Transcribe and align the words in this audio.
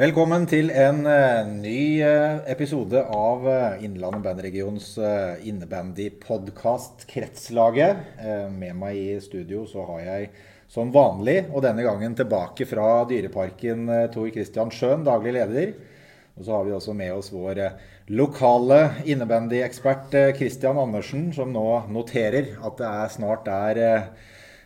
Velkommen 0.00 0.46
til 0.48 0.70
en 0.72 1.02
uh, 1.04 1.44
ny 1.44 2.00
uh, 2.00 2.38
episode 2.48 3.02
av 3.12 3.42
uh, 3.44 3.82
Innlandet 3.84 4.22
bandregions 4.24 4.86
innebandy-podkast 5.44 7.04
Kretslaget. 7.10 8.00
med 8.48 8.78
meg 8.80 8.96
i 8.96 9.18
studio 9.20 9.66
så 9.68 9.84
har 9.90 10.00
jeg 10.06 10.30
som 10.72 10.88
vanlig, 10.94 11.50
og 11.52 11.66
denne 11.66 11.84
gangen 11.84 12.16
tilbake 12.16 12.64
fra 12.64 13.04
Dyreparken, 13.12 13.84
Tor 14.14 14.32
Christian 14.32 14.72
Schøn, 14.72 15.04
daglig 15.04 15.36
leder. 15.36 15.76
Og 16.38 16.48
så 16.48 16.56
har 16.56 16.64
vi 16.64 16.76
også 16.78 16.96
med 16.96 17.18
oss 17.20 17.28
vår 17.36 17.60
lokale 18.08 18.82
innebandyekspert 19.04 20.16
Christian 20.40 20.80
Andersen, 20.80 21.28
som 21.36 21.52
nå 21.52 21.82
noterer 21.92 22.54
at 22.56 22.80
det 22.80 22.88
er 23.04 23.18
snart 23.20 23.52
er 23.52 23.82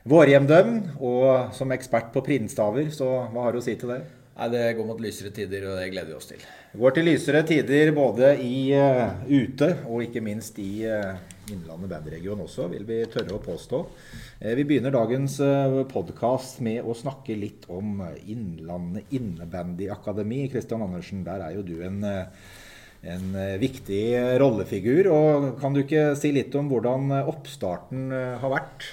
vårhjemdøgn. 0.06 0.84
Og 1.02 1.56
som 1.58 1.74
ekspert 1.74 2.14
på 2.14 2.22
prinnstaver, 2.22 2.94
så 2.94 3.24
hva 3.32 3.48
har 3.48 3.56
du 3.56 3.64
å 3.64 3.72
si 3.72 3.74
til 3.74 3.98
det? 3.98 4.04
Nei, 4.34 4.48
Det 4.50 4.72
går 4.74 4.86
mot 4.88 4.98
lysere 5.00 5.30
tider, 5.30 5.62
og 5.70 5.78
det 5.78 5.92
gleder 5.92 6.10
vi 6.10 6.16
oss 6.16 6.26
til. 6.26 6.40
Det 6.72 6.80
går 6.82 6.94
til 6.96 7.06
lysere 7.06 7.42
tider 7.46 7.92
både 7.94 8.32
i 8.42 8.74
uh, 8.74 9.22
ute 9.30 9.68
og 9.86 10.02
ikke 10.02 10.22
minst 10.26 10.58
i 10.58 10.82
uh, 10.90 11.14
Innlandet 11.52 11.92
bandregion 11.92 12.40
også, 12.42 12.66
vil 12.72 12.82
vi 12.88 12.98
tørre 13.12 13.36
å 13.36 13.42
påstå. 13.44 13.80
Uh, 14.42 14.50
vi 14.58 14.64
begynner 14.66 14.94
dagens 14.96 15.38
uh, 15.38 15.84
podkast 15.86 16.58
med 16.66 16.82
å 16.82 16.96
snakke 16.98 17.36
litt 17.38 17.68
om 17.70 18.02
Innlandet 18.26 19.14
innebandyakademi. 19.14 20.48
Kristian 20.50 20.82
Andersen, 20.82 21.22
der 21.22 21.46
er 21.46 21.54
jo 21.54 21.62
du 21.62 21.76
en, 21.86 22.02
en 22.02 23.40
viktig 23.62 24.02
rollefigur. 24.42 25.12
og 25.14 25.48
Kan 25.62 25.78
du 25.78 25.84
ikke 25.84 26.10
si 26.18 26.34
litt 26.34 26.58
om 26.58 26.74
hvordan 26.74 27.20
oppstarten 27.22 28.10
har 28.42 28.56
vært? 28.58 28.90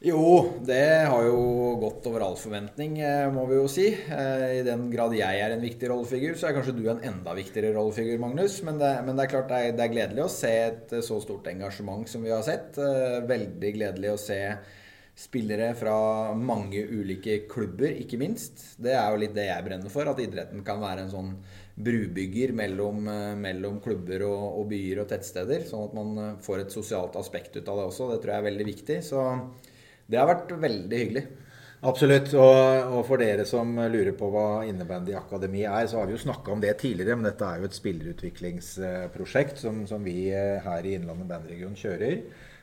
Jo, 0.00 0.52
det 0.64 1.04
har 1.12 1.26
jo 1.26 1.40
gått 1.76 2.06
over 2.08 2.22
all 2.24 2.36
forventning, 2.40 2.94
eh, 3.04 3.26
må 3.28 3.42
vi 3.50 3.58
jo 3.58 3.66
si. 3.68 3.84
Eh, 3.92 4.44
I 4.56 4.62
den 4.64 4.86
grad 4.88 5.12
jeg 5.12 5.40
er 5.44 5.52
en 5.52 5.60
viktig 5.60 5.90
rollefigur, 5.92 6.38
så 6.40 6.48
er 6.48 6.54
kanskje 6.56 6.72
du 6.72 6.86
en 6.88 7.02
enda 7.04 7.34
viktigere 7.36 7.74
rollefigur, 7.74 8.16
Magnus. 8.22 8.62
Men 8.64 8.78
det, 8.80 8.94
men 9.04 9.18
det 9.18 9.26
er 9.26 9.32
klart 9.34 9.50
det 9.50 9.58
er, 9.58 9.74
det 9.76 9.84
er, 9.84 9.92
gledelig 9.92 10.22
å 10.24 10.32
se 10.32 10.52
et 10.70 10.94
så 11.04 11.18
stort 11.20 11.50
engasjement 11.52 12.08
som 12.08 12.24
vi 12.24 12.32
har 12.32 12.40
sett. 12.46 12.78
Eh, 12.80 13.18
veldig 13.28 13.72
gledelig 13.76 14.14
å 14.14 14.22
se 14.22 14.38
spillere 15.20 15.74
fra 15.76 16.32
mange 16.32 16.80
ulike 16.80 17.42
klubber, 17.50 17.92
ikke 18.00 18.16
minst. 18.22 18.62
Det 18.80 18.94
er 18.96 19.04
jo 19.12 19.20
litt 19.20 19.36
det 19.36 19.50
jeg 19.50 19.66
brenner 19.66 19.92
for, 19.92 20.08
at 20.08 20.22
idretten 20.24 20.64
kan 20.64 20.80
være 20.80 21.04
en 21.04 21.12
sånn 21.12 21.34
brubygger 21.76 22.54
mellom, 22.56 23.04
mellom 23.36 23.82
klubber 23.84 24.24
og, 24.24 24.46
og, 24.62 24.64
byer 24.72 25.02
og 25.04 25.12
tettsteder. 25.12 25.68
Sånn 25.68 25.90
at 25.90 25.98
man 25.98 26.40
får 26.40 26.64
et 26.64 26.72
sosialt 26.72 27.20
aspekt 27.20 27.60
ut 27.60 27.68
av 27.68 27.82
det 27.82 27.90
også. 27.92 28.08
Det 28.14 28.22
tror 28.22 28.32
jeg 28.32 28.44
er 28.44 28.48
veldig 28.48 28.68
viktig. 28.70 28.98
Så 29.04 29.26
det 30.10 30.18
har 30.18 30.28
vært 30.30 30.52
veldig 30.60 31.04
hyggelig. 31.04 31.24
Absolutt. 31.80 32.34
Og, 32.36 32.90
og, 32.92 33.00
for 33.08 33.22
dere 33.22 33.46
som 33.48 33.72
lurer 33.72 34.12
på 34.16 34.28
hva 34.32 34.60
Innebandy 34.68 35.14
Akademi 35.16 35.62
er, 35.64 35.86
så 35.88 36.00
har 36.00 36.10
vi 36.10 36.16
jo 36.16 36.20
snakka 36.26 36.52
om 36.52 36.60
det 36.60 36.74
tidligere. 36.82 37.16
Men 37.16 37.30
dette 37.30 37.46
er 37.46 37.60
jo 37.60 37.70
et 37.70 37.78
spillerutviklingsprosjekt 37.78 39.62
som, 39.62 39.86
som 39.88 40.04
vi 40.04 40.28
eh, 40.28 40.60
her 40.60 40.84
i 40.86 40.94
Innlandet 40.98 41.30
bandregion 41.30 41.78
kjører. 41.80 42.18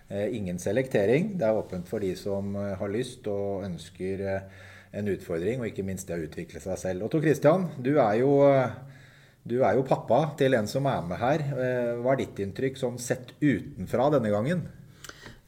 Eh, 0.08 0.28
ingen 0.38 0.62
selektering. 0.62 1.34
Det 1.39 1.50
er 1.50 1.58
åpent 1.58 1.89
for 1.89 2.06
de 2.06 2.14
som 2.20 2.54
eh, 2.62 2.76
har 2.78 2.94
lyst 2.94 3.26
og 3.31 3.66
ønsker 3.66 4.28
en 4.98 5.09
utfordring, 5.11 5.59
og 5.61 5.72
ikke 5.72 5.86
minst 5.86 6.08
det 6.09 6.16
å 6.16 6.28
utvikle 6.30 6.61
seg 6.61 6.78
selv. 6.80 7.08
Og 7.08 7.11
Tor 7.11 7.26
Christian, 7.26 7.67
du 7.82 7.98
er 7.98 8.22
jo 8.22 8.38
du 9.48 9.61
er 9.64 9.78
jo 9.78 9.88
pappa 9.88 10.28
til 10.39 10.56
en 10.58 10.67
som 10.70 10.86
er 10.89 11.04
med 11.08 11.20
her. 11.22 11.44
Hva 12.04 12.14
er 12.14 12.20
ditt 12.20 12.39
inntrykk 12.44 12.80
sånn 12.80 12.98
sett 13.00 13.34
utenfra 13.39 14.09
denne 14.17 14.32
gangen? 14.34 14.66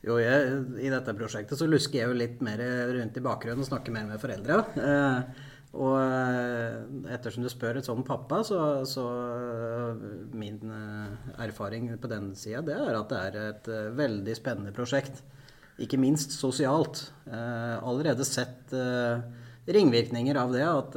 Jo, 0.05 0.15
jeg, 0.21 0.59
I 0.79 0.91
dette 0.93 1.15
prosjektet 1.17 1.59
så 1.59 1.67
lusker 1.67 1.99
jeg 1.99 2.07
jo 2.07 2.15
litt 2.15 2.43
mer 2.45 2.61
rundt 2.95 3.17
i 3.19 3.23
bakgrunnen 3.23 3.65
og 3.65 3.67
snakker 3.67 3.91
mer 3.91 4.05
med 4.07 4.21
foreldra. 4.21 4.61
Eh, 4.79 5.47
og 5.77 5.97
eh, 6.01 6.77
ettersom 7.13 7.43
du 7.45 7.49
spør 7.51 7.77
et 7.77 7.85
sånn 7.85 8.05
pappa, 8.07 8.39
så, 8.47 8.85
så 8.89 9.03
min 10.33 10.57
eh, 10.73 11.27
erfaring 11.45 11.91
på 12.01 12.09
den 12.09 12.31
sida 12.39 12.63
det 12.65 12.79
er 12.79 12.95
at 12.97 13.11
det 13.11 13.19
er 13.27 13.37
et 13.43 13.69
eh, 13.75 13.91
veldig 13.99 14.37
spennende 14.39 14.73
prosjekt. 14.73 15.21
Ikke 15.79 15.99
minst 16.01 16.33
sosialt. 16.33 17.03
Eh, 17.27 17.75
allerede 17.83 18.25
sett 18.27 18.73
eh, 18.73 19.21
ringvirkninger 19.69 20.39
av 20.39 20.55
det. 20.55 20.65
At 20.65 20.95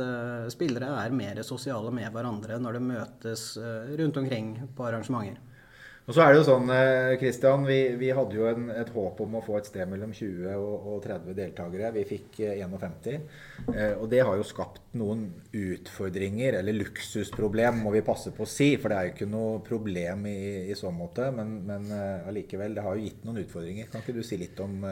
spillere 0.55 0.95
er 1.03 1.13
mer 1.19 1.43
sosiale 1.45 1.91
med 1.93 2.09
hverandre 2.15 2.57
når 2.63 2.79
de 2.79 2.87
møtes 2.87 3.49
rundt 3.99 4.23
omkring 4.23 4.55
på 4.73 4.87
arrangementer. 4.89 5.52
Og 6.03 6.17
så 6.17 6.25
er 6.25 6.33
det 6.33 6.41
jo 6.41 6.47
sånn, 6.49 6.71
Kristian, 7.21 7.63
eh, 7.63 7.69
vi, 7.69 7.77
vi, 8.01 8.09
hadde 8.11 8.35
jo 8.35 8.49
en, 8.51 8.65
et 8.75 8.89
håp 8.91 9.21
om 9.23 9.37
å 9.39 9.43
få 9.45 9.61
et 9.61 9.69
sted 9.71 9.87
mellom 9.87 10.11
20 10.11 10.49
og, 10.57 10.89
og 10.91 10.97
30 11.05 11.37
deltakere. 11.39 11.93
Vi 11.95 12.03
fikk 12.09 12.41
51. 12.59 12.97
Eh, 13.13 13.21
eh, 13.71 13.93
og 13.95 14.09
det 14.11 14.25
har 14.27 14.35
jo 14.39 14.47
skapt 14.47 14.81
noen 14.99 15.29
utfordringer, 15.55 16.59
eller 16.59 16.75
luksusproblem, 16.81 17.85
må 17.85 17.95
vi 17.95 18.03
passe 18.07 18.35
på 18.35 18.43
å 18.43 18.51
si. 18.51 18.73
For 18.83 18.91
det 18.91 18.99
er 18.99 19.07
jo 19.07 19.15
ikke 19.15 19.31
noe 19.31 19.61
problem 19.63 20.27
i, 20.27 20.41
i 20.75 20.79
så 20.79 20.91
måte. 20.91 21.31
Men, 21.37 21.61
men 21.71 21.87
allikevel, 21.95 22.75
det 22.75 22.83
har 22.83 22.99
jo 22.99 23.07
gitt 23.07 23.23
noen 23.29 23.45
utfordringer. 23.45 23.87
Kan 23.93 24.03
ikke 24.03 24.17
du 24.19 24.25
si 24.27 24.41
litt 24.43 24.59
om, 24.65 24.83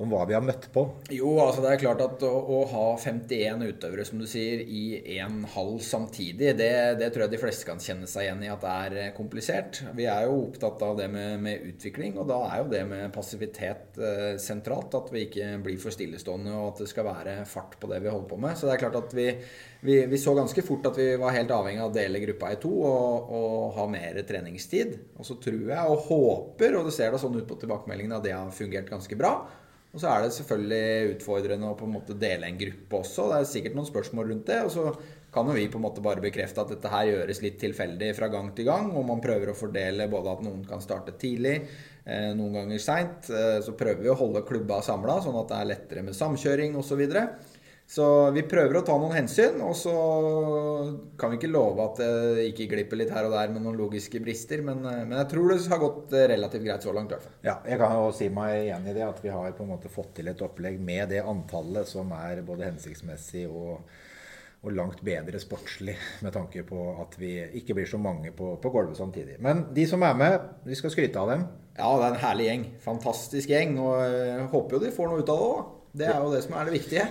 om 0.00 0.12
hva 0.12 0.22
vi 0.28 0.34
har 0.36 0.44
møtt 0.44 0.68
på? 0.72 0.86
Jo, 1.12 1.34
altså 1.42 1.60
det 1.64 1.74
er 1.74 1.82
klart 1.82 2.00
at 2.04 2.22
å, 2.24 2.30
å 2.30 2.60
ha 2.70 2.84
51 3.00 3.64
utøvere, 3.68 4.06
som 4.08 4.20
du 4.20 4.26
sier, 4.28 4.62
i 4.64 5.00
én 5.18 5.42
hall 5.54 5.74
samtidig, 5.84 6.54
det, 6.56 6.70
det, 7.00 7.10
tror 7.12 7.26
jeg 7.26 7.34
de 7.34 7.40
fleste 7.42 7.68
kan 7.68 7.82
kjenne 7.82 8.08
seg 8.08 8.26
igjen 8.26 8.44
i 8.46 8.50
at 8.52 8.64
det 8.64 8.72
er 8.86 8.96
eh, 9.02 9.10
komplisert. 9.16 9.82
Vi 9.96 10.06
er 10.08 10.24
jo 10.24 10.38
opptatt 10.46 10.80
av 10.86 10.96
det 11.00 11.10
med, 11.12 11.36
med 11.44 11.66
utvikling, 11.68 12.16
og 12.20 12.30
da 12.30 12.40
er 12.48 12.62
jo 12.62 12.70
det 12.72 12.82
med 12.88 13.12
passivitet 13.14 14.00
eh, 14.00 14.34
sentralt. 14.40 14.96
At 14.96 15.12
vi 15.12 15.26
ikke 15.26 15.52
blir 15.64 15.80
for 15.82 15.94
stillestående, 15.94 16.56
og 16.56 16.72
at 16.72 16.84
det 16.84 16.90
skal 16.94 17.08
være 17.10 17.36
fart 17.48 17.76
på 17.80 17.90
det 17.92 18.00
vi 18.00 18.12
holder 18.12 18.30
på 18.32 18.40
med. 18.40 18.56
Så 18.56 18.68
det 18.68 18.76
er 18.78 18.84
klart 18.86 18.98
at 19.02 19.16
vi, 19.16 19.28
vi, 19.84 20.00
vi 20.08 20.22
så 20.22 20.34
ganske 20.38 20.64
fort 20.64 20.88
at 20.88 21.00
vi 21.00 21.10
var 21.20 21.36
helt 21.36 21.52
avhengig 21.54 21.84
av 21.84 21.92
å 21.92 21.96
dele 22.00 22.24
gruppa 22.24 22.54
i 22.54 22.60
to 22.62 22.72
og, 22.88 23.32
og 23.36 23.70
ha 23.76 23.88
mer 23.92 24.22
treningstid. 24.24 24.96
Og 25.20 25.28
så 25.28 25.36
tror 25.44 25.74
jeg 25.74 25.92
og 25.92 26.08
håper, 26.08 26.80
og 26.80 26.88
det 26.88 26.96
ser 26.96 27.12
da 27.12 27.20
sånn 27.20 27.36
ut 27.36 27.48
på 27.48 27.60
tilbakemeldingene, 27.60 28.20
at 28.20 28.30
det 28.30 28.38
har 28.38 28.54
fungert 28.54 28.88
ganske 28.88 29.20
bra. 29.20 29.34
Og 29.90 29.98
så 29.98 30.06
er 30.06 30.22
det 30.22 30.34
selvfølgelig 30.36 31.14
utfordrende 31.16 31.70
å 31.70 31.76
på 31.78 31.86
en 31.88 31.96
måte 31.96 32.14
dele 32.18 32.46
en 32.46 32.58
gruppe 32.58 33.00
også. 33.00 33.26
Det 33.30 33.38
er 33.40 33.48
sikkert 33.50 33.78
noen 33.78 33.88
spørsmål 33.88 34.28
rundt 34.30 34.46
det. 34.46 34.60
Og 34.62 34.70
så 34.70 34.84
kan 35.34 35.50
jo 35.50 35.56
vi 35.56 35.66
på 35.70 35.80
en 35.80 35.84
måte 35.86 36.02
bare 36.04 36.22
bekrefte 36.22 36.62
at 36.62 36.70
dette 36.70 36.92
her 36.92 37.08
gjøres 37.08 37.42
litt 37.42 37.58
tilfeldig 37.62 38.12
fra 38.18 38.28
gang 38.30 38.52
til 38.54 38.68
gang. 38.70 38.92
Og 38.94 39.06
man 39.08 39.22
prøver 39.24 39.50
å 39.50 39.58
fordele 39.58 40.06
både 40.10 40.36
at 40.36 40.44
noen 40.46 40.62
kan 40.68 40.82
starte 40.84 41.16
tidlig, 41.18 41.56
eh, 42.04 42.30
noen 42.38 42.60
ganger 42.60 42.82
seint. 42.82 43.30
Eh, 43.34 43.58
så 43.66 43.74
prøver 43.78 44.04
vi 44.06 44.12
å 44.14 44.18
holde 44.18 44.46
klubba 44.46 44.78
samla, 44.86 45.18
sånn 45.24 45.40
at 45.42 45.50
det 45.50 45.58
er 45.58 45.72
lettere 45.72 46.06
med 46.06 46.18
samkjøring 46.18 46.78
osv. 46.78 47.02
Så 47.10 47.59
vi 48.30 48.42
prøver 48.46 48.76
å 48.78 48.82
ta 48.86 48.94
noen 48.94 49.16
hensyn, 49.16 49.56
og 49.66 49.72
så 49.74 49.92
kan 51.18 51.32
vi 51.32 51.40
ikke 51.40 51.48
love 51.50 51.82
at 51.88 51.96
det 51.98 52.44
ikke 52.52 52.68
glipper 52.70 53.00
litt 53.00 53.10
her 53.10 53.26
og 53.26 53.32
der 53.34 53.50
med 53.50 53.64
noen 53.64 53.80
logiske 53.80 54.20
brister, 54.22 54.62
men, 54.62 54.84
eh, 54.86 55.00
men 55.02 55.16
jeg 55.18 55.30
tror 55.32 55.50
det 55.50 55.56
har 55.72 55.80
gått 55.82 56.14
eh, 56.14 56.28
relativt 56.30 56.68
greit 56.68 56.86
så 56.86 56.94
langt. 56.94 57.10
fall. 57.10 57.32
Ja, 57.42 57.56
jeg 57.66 57.80
kan 57.80 57.96
jo 57.98 58.12
si 58.14 58.28
meg 58.30 58.68
igjen 58.68 58.86
i 58.86 58.94
det 58.94 59.02
at 59.08 59.18
vi 59.24 59.32
har 59.34 59.56
på 59.56 59.66
en 59.66 59.72
måte 59.72 59.90
fått 59.90 60.12
til 60.20 60.30
et 60.30 60.44
opplegg 60.46 60.78
med 60.78 61.10
det 61.10 61.24
antallet 61.24 61.90
som 61.90 62.12
er 62.14 62.44
både 62.46 62.68
hensiktsmessig 62.68 63.42
og, 63.50 63.82
og 64.62 64.76
langt 64.76 65.02
bedre 65.02 65.42
sportslig, 65.42 65.96
med 66.22 66.36
tanke 66.36 66.62
på 66.68 66.84
at 67.02 67.18
vi 67.18 67.32
ikke 67.58 67.74
blir 67.80 67.90
så 67.90 67.98
mange 67.98 68.30
på, 68.30 68.52
på 68.62 68.70
gulvet 68.70 69.02
samtidig. 69.02 69.40
Men 69.42 69.66
de 69.74 69.88
som 69.90 70.06
er 70.06 70.14
med, 70.14 70.46
vi 70.62 70.78
skal 70.78 70.94
skryte 70.94 71.18
av 71.18 71.34
dem. 71.34 71.42
Ja, 71.74 71.90
det 71.90 72.06
er 72.06 72.14
en 72.14 72.22
herlig 72.22 72.48
gjeng. 72.52 72.64
Fantastisk 72.86 73.50
gjeng. 73.50 73.76
Og 73.82 73.98
jeg 73.98 74.48
håper 74.54 74.78
jo 74.78 74.82
de 74.86 74.94
får 74.94 75.10
noe 75.10 75.26
ut 75.26 75.34
av 75.34 75.42
det 75.42 75.50
òg. 75.50 75.76
Det 75.90 76.06
er 76.06 76.22
jo 76.22 76.30
det 76.30 76.46
som 76.46 76.54
er 76.54 76.68
det 76.68 76.78
viktige. 76.78 77.10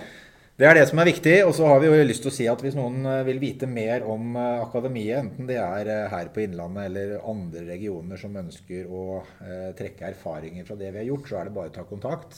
Det 0.60 0.66
er 0.68 0.76
det 0.76 0.88
som 0.90 1.00
er 1.00 1.08
viktig. 1.08 1.34
Og 1.48 1.54
så 1.56 1.64
har 1.70 1.78
vi 1.80 1.88
jo 1.88 2.04
lyst 2.04 2.20
til 2.20 2.28
å 2.28 2.34
si 2.36 2.46
at 2.50 2.60
hvis 2.60 2.76
noen 2.76 3.00
eh, 3.08 3.22
vil 3.24 3.38
vite 3.40 3.68
mer 3.70 4.04
om 4.04 4.34
eh, 4.36 4.60
akademiet, 4.60 5.22
enten 5.22 5.48
det 5.48 5.56
er 5.56 5.88
eh, 5.88 6.08
her 6.12 6.28
på 6.34 6.42
Innlandet 6.44 6.90
eller 6.90 7.14
andre 7.32 7.62
regioner 7.64 8.20
som 8.20 8.36
ønsker 8.36 8.90
å 8.90 9.04
trekke 9.78 10.10
erfaringer 10.10 10.66
fra 10.68 10.76
det 10.76 10.90
vi 10.92 11.00
har 11.00 11.06
gjort, 11.08 11.28
så 11.30 11.38
er 11.38 11.48
det 11.48 11.54
bare 11.54 11.70
å 11.70 11.74
ta 11.74 11.84
kontakt. 11.88 12.36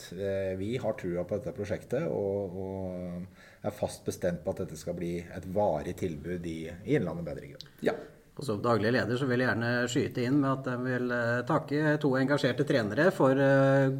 vi 0.57 0.69
har 0.79 0.95
trua 0.99 1.23
på 1.27 1.37
dette 1.37 1.53
prosjektet 1.55 2.05
og, 2.07 2.55
og 2.63 3.65
er 3.67 3.75
fast 3.75 4.05
bestemt 4.05 4.43
på 4.43 4.53
at 4.53 4.63
dette 4.63 4.77
skal 4.79 4.95
bli 4.97 5.17
et 5.19 5.47
varig 5.55 5.95
tilbud 5.99 6.47
i, 6.47 6.57
i 6.69 6.95
Innlandet 6.95 7.27
bedreregion. 7.27 7.67
Ja. 7.85 7.95
Og 8.33 8.47
som 8.47 8.61
daglig 8.63 8.93
leder 8.95 9.19
så 9.19 9.27
vil 9.29 9.43
jeg 9.43 9.49
gjerne 9.51 9.73
skyte 9.91 10.23
inn 10.25 10.39
med 10.39 10.49
at 10.53 10.71
jeg 10.71 10.85
vil 10.87 11.13
takke 11.49 11.97
to 12.01 12.15
engasjerte 12.17 12.65
trenere 12.69 13.11
for 13.13 13.37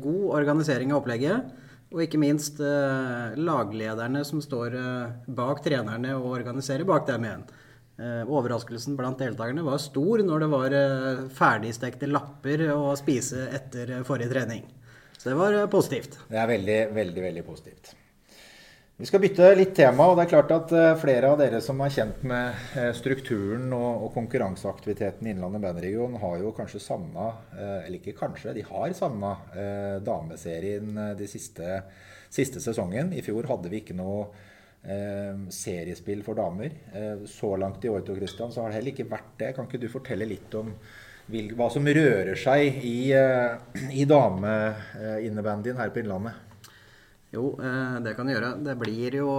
god 0.07 0.23
organisering 0.39 0.93
av 0.93 1.03
opplegget. 1.03 1.53
Og 1.93 2.01
ikke 2.01 2.17
minst 2.21 2.57
eh, 2.57 3.35
laglederne 3.37 4.23
som 4.25 4.41
står 4.41 4.77
eh, 4.79 5.11
bak 5.37 5.61
trenerne 5.65 6.15
og 6.17 6.31
organiserer 6.33 6.87
bak 6.89 7.05
dem 7.05 7.27
igjen. 7.27 7.43
Eh, 8.01 8.23
overraskelsen 8.25 8.95
blant 8.97 9.19
deltakerne 9.21 9.61
var 9.65 9.77
stor 9.77 10.23
når 10.25 10.41
det 10.41 10.47
var 10.49 10.75
eh, 10.77 11.25
ferdigstekte 11.37 12.09
lapper 12.09 12.65
å 12.73 12.95
spise 12.97 13.45
etter 13.53 13.99
forrige 14.07 14.33
trening. 14.33 14.65
Så 15.19 15.29
det 15.29 15.37
var 15.37 15.53
eh, 15.53 15.69
positivt. 15.69 16.17
Det 16.31 16.39
er 16.41 16.49
veldig, 16.49 16.79
veldig, 16.97 17.25
veldig 17.29 17.45
positivt. 17.45 17.93
Vi 18.93 19.07
skal 19.09 19.23
bytte 19.23 19.47
litt 19.57 19.71
tema. 19.73 20.05
og 20.05 20.19
det 20.19 20.27
er 20.27 20.31
klart 20.35 20.51
at 20.53 20.71
eh, 20.77 20.91
Flere 21.01 21.31
av 21.33 21.39
dere 21.41 21.59
som 21.65 21.79
er 21.81 21.93
kjent 21.95 22.19
med 22.29 22.77
eh, 22.77 22.91
strukturen 22.93 23.71
og, 23.73 24.11
konkurranseaktiviteten 24.13 25.25
i 25.25 25.33
Innlandet 25.33 25.63
bandregion, 25.63 26.19
har 26.21 26.35
jo 26.43 26.51
kanskje 26.53 26.81
savna, 26.83 27.31
eh, 27.57 27.79
eller 27.87 27.97
ikke 27.97 28.13
kanskje, 28.19 28.53
de 28.53 28.65
har 28.67 28.93
savna 28.93 29.31
dameserien 30.05 30.93
de 31.17 31.29
siste, 31.29 31.79
siste, 32.29 32.61
sesongen. 32.61 33.09
I 33.17 33.25
fjor 33.25 33.49
hadde 33.49 33.73
vi 33.73 33.81
ikke 33.81 33.97
noe 33.97 34.27
seriespill 35.53 36.21
for 36.25 36.35
damer. 36.35 36.73
Så 37.31 37.53
langt 37.55 37.85
i 37.85 37.89
år 37.89 38.03
Tor 38.03 38.17
Christian, 38.19 38.51
så 38.51 38.61
har 38.61 38.69
det 38.69 38.81
heller 38.81 38.93
ikke 38.93 39.09
vært 39.09 39.35
det. 39.39 39.53
Kan 39.55 39.69
ikke 39.69 39.79
du 39.79 39.87
fortelle 39.89 40.27
litt 40.27 40.53
om 40.59 40.73
hva 41.55 41.69
som 41.71 41.87
rører 41.87 42.35
seg 42.37 42.83
i, 42.83 42.97
i 43.95 44.03
dameinnebandyen 44.09 45.79
her 45.79 45.93
på 45.95 46.03
Innlandet? 46.03 46.52
Jo, 47.33 47.47
eh, 47.57 47.95
det 48.05 48.13
kan 48.13 48.29
gjøre. 48.29 48.51
Det 48.61 48.75
blir 48.77 49.15
jo 49.17 49.29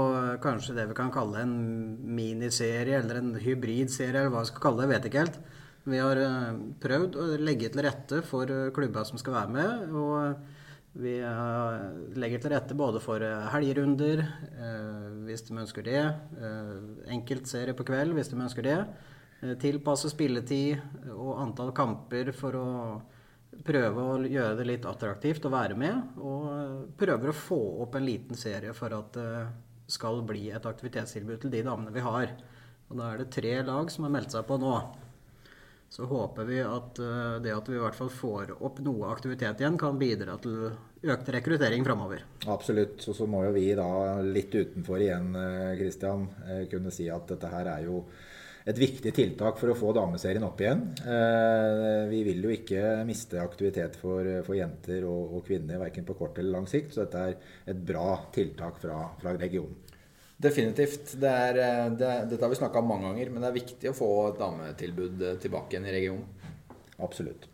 kanskje 0.42 0.74
det 0.74 0.88
vi 0.90 0.96
kan 0.98 1.12
kalle 1.14 1.44
en 1.44 1.54
miniserie, 2.16 2.98
eller 2.98 3.20
en 3.20 3.34
hybridserie, 3.38 4.24
eller 4.24 4.32
hva 4.34 4.42
vi 4.42 4.50
skal 4.50 4.64
kalle 4.64 4.82
det. 4.82 4.90
Vet 4.90 5.06
ikke 5.10 5.22
helt. 5.22 5.38
Vi 5.84 6.00
har 6.02 6.18
eh, 6.18 6.58
prøvd 6.82 7.20
å 7.20 7.28
legge 7.38 7.70
til 7.70 7.84
rette 7.86 8.20
for 8.26 8.50
klubber 8.74 9.06
som 9.06 9.20
skal 9.22 9.38
være 9.38 9.56
med. 9.58 9.94
og 9.94 10.50
vi 10.94 11.16
legger 12.14 12.38
til 12.38 12.52
rette 12.52 12.74
både 12.78 13.00
for 13.02 13.18
helgerunder, 13.50 14.20
hvis 15.26 15.42
de 15.42 15.56
ønsker 15.58 15.82
det. 15.82 16.02
Enkeltserie 17.10 17.74
på 17.74 17.82
kveld, 17.88 18.14
hvis 18.14 18.30
de 18.30 18.38
ønsker 18.38 18.62
det. 18.62 18.76
Tilpasse 19.58 20.06
spilletid 20.12 20.78
og 21.16 21.40
antall 21.42 21.72
kamper 21.74 22.30
for 22.30 22.60
å 22.60 22.68
prøve 23.66 24.02
å 24.02 24.16
gjøre 24.24 24.56
det 24.58 24.66
litt 24.68 24.88
attraktivt 24.88 25.46
å 25.46 25.52
være 25.54 25.76
med. 25.78 26.18
Og 26.18 26.90
prøver 26.98 27.30
å 27.30 27.36
få 27.36 27.60
opp 27.84 27.98
en 27.98 28.06
liten 28.06 28.38
serie 28.38 28.74
for 28.76 28.94
at 28.96 29.14
det 29.18 29.30
skal 29.94 30.22
bli 30.26 30.48
et 30.54 30.66
aktivitetstilbud 30.66 31.42
til 31.42 31.52
de 31.52 31.62
damene 31.66 31.92
vi 31.94 32.04
har. 32.04 32.34
Og 32.90 32.98
da 33.00 33.12
er 33.12 33.22
det 33.22 33.32
tre 33.34 33.56
lag 33.66 33.90
som 33.92 34.06
har 34.06 34.14
meldt 34.14 34.34
seg 34.34 34.46
på 34.48 34.58
nå. 34.60 34.74
Så 35.94 36.08
håper 36.10 36.46
vi 36.48 36.58
at 36.58 36.98
eh, 36.98 37.36
det 37.44 37.52
at 37.54 37.68
vi 37.70 37.76
i 37.76 37.82
hvert 37.82 37.94
fall 37.94 38.10
får 38.10 38.56
opp 38.56 38.80
noe 38.82 39.12
aktivitet 39.12 39.60
igjen, 39.62 39.76
kan 39.78 39.98
bidra 40.00 40.34
til 40.42 40.72
økt 41.04 41.28
rekruttering 41.30 41.84
framover. 41.86 42.24
Absolutt. 42.50 43.04
Og 43.06 43.14
så 43.14 43.28
må 43.30 43.44
jo 43.46 43.52
vi 43.54 43.68
da 43.78 44.18
litt 44.26 44.56
utenfor 44.56 45.04
igjen, 45.04 45.28
Kristian, 45.78 46.26
eh, 46.42 46.56
eh, 46.56 46.64
kunne 46.72 46.90
si 46.94 47.06
at 47.12 47.28
dette 47.30 47.52
her 47.52 47.70
er 47.76 47.86
jo 47.86 48.00
et 48.64 48.78
viktig 48.80 49.12
tiltak 49.12 49.58
for 49.60 49.70
å 49.70 49.76
få 49.76 49.92
dameserien 49.96 50.44
opp 50.46 50.60
igjen. 50.62 50.86
Eh, 51.04 52.04
vi 52.08 52.22
vil 52.24 52.46
jo 52.46 52.52
ikke 52.54 52.96
miste 53.04 53.42
aktivitet 53.42 53.98
for, 54.00 54.24
for 54.46 54.56
jenter 54.56 55.04
og, 55.04 55.34
og, 55.36 55.42
kvinner 55.44 55.82
verken 55.82 56.06
på 56.08 56.16
kort 56.16 56.40
eller 56.40 56.56
lang 56.56 56.68
sikt, 56.70 56.94
så 56.94 57.04
dette 57.04 57.24
er 57.26 57.74
et 57.74 57.82
bra 57.92 58.16
tiltak 58.32 58.80
fra, 58.80 59.02
fra 59.20 59.34
regionen. 59.36 59.82
Definitivt. 60.44 61.12
Det 61.20 61.32
er, 61.48 61.60
eh, 61.60 61.90
det, 61.92 62.14
dette 62.30 62.40
har 62.40 62.54
vi 62.54 62.60
snakka 62.62 62.80
om 62.80 62.88
mange 62.94 63.10
ganger, 63.10 63.34
men 63.34 63.44
det 63.44 63.50
er 63.50 63.58
viktig 63.58 63.92
å 63.92 63.98
få 63.98 64.12
et 64.30 64.40
dametilbud 64.40 65.26
tilbake 65.44 65.76
igjen 65.76 65.90
i 65.90 65.96
regionen. 65.98 66.48
Absolutt. 67.04 67.50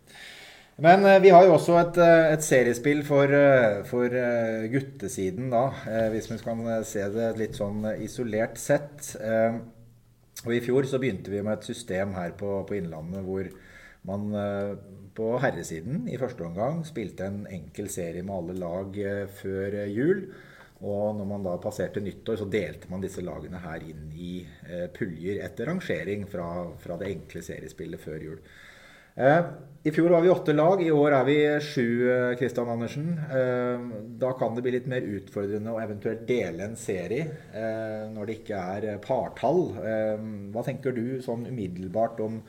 Men 0.80 1.02
vi 1.20 1.28
har 1.34 1.42
jo 1.44 1.58
også 1.58 1.74
et, 1.76 1.98
et 2.36 2.44
seriespill 2.44 3.02
for, 3.04 3.34
for, 3.84 4.14
guttesiden, 4.72 5.50
da. 5.52 5.66
Hvis 6.14 6.30
vi 6.30 6.38
kan 6.40 6.62
se 6.88 7.02
det 7.12 7.26
litt 7.36 7.58
sånn 7.58 7.84
isolert 8.00 8.56
sett. 8.56 9.10
Og 10.46 10.54
I 10.56 10.62
fjor 10.64 10.87
så 10.88 11.00
begynte 11.00 11.32
vi 11.32 11.42
med 11.44 11.58
et 11.58 11.69
system 11.69 12.14
her 12.16 12.32
på, 12.38 12.54
på 12.69 12.78
Innlandet 12.78 13.25
hvor 13.26 13.50
man 14.08 14.31
eh, 14.32 14.76
på 15.16 15.34
herresiden 15.42 16.06
i 16.08 16.16
første 16.20 16.46
omgang 16.46 16.81
spilte 16.88 17.26
en 17.28 17.42
enkel 17.50 17.90
serie 17.92 18.25
med 18.25 18.37
alle 18.38 18.56
lag 18.62 18.96
eh, 19.04 19.26
før 19.40 19.82
jul. 19.90 20.25
Og 20.81 21.19
når 21.19 21.26
man 21.28 21.44
da 21.44 21.58
passerte 21.60 22.00
nyttår, 22.00 22.38
så 22.40 22.46
delte 22.48 22.88
man 22.88 23.02
disse 23.04 23.20
lagene 23.20 23.60
her 23.60 23.84
inn 23.84 24.06
i 24.16 24.38
eh, 24.64 24.87
puljer 24.96 25.42
etter 25.44 25.69
rangering 25.69 26.25
fra, 26.31 26.48
fra 26.81 26.96
det 27.00 27.10
enkle 27.12 27.44
seriespillet 27.44 28.00
før 28.00 28.25
jul. 28.31 28.40
Eh, 29.20 29.44
I 29.82 29.90
fjor 29.90 30.11
var 30.11 30.20
vi 30.20 30.31
åtte 30.31 30.52
lag, 30.52 30.81
i 30.82 30.90
år 30.90 31.12
er 31.12 31.25
vi 31.28 31.37
sju, 31.61 31.88
Kristian 32.40 32.69
eh, 32.69 32.72
Andersen. 32.72 33.08
Eh, 33.28 33.82
da 34.22 34.32
kan 34.38 34.55
det 34.56 34.64
bli 34.64 34.72
litt 34.72 34.88
mer 34.88 35.05
utfordrende 35.05 35.75
å 35.75 35.81
eventuelt 35.82 36.22
dele 36.28 36.64
en 36.64 36.76
serie 36.81 37.26
når 38.14 38.28
det 38.28 38.37
ikke 38.38 38.61
er 38.76 38.87
partall. 39.05 39.62
Hva 40.52 40.64
tenker 40.64 40.96
du 40.96 41.20
sånn 41.25 41.46
umiddelbart 41.50 42.20
om 42.25 42.40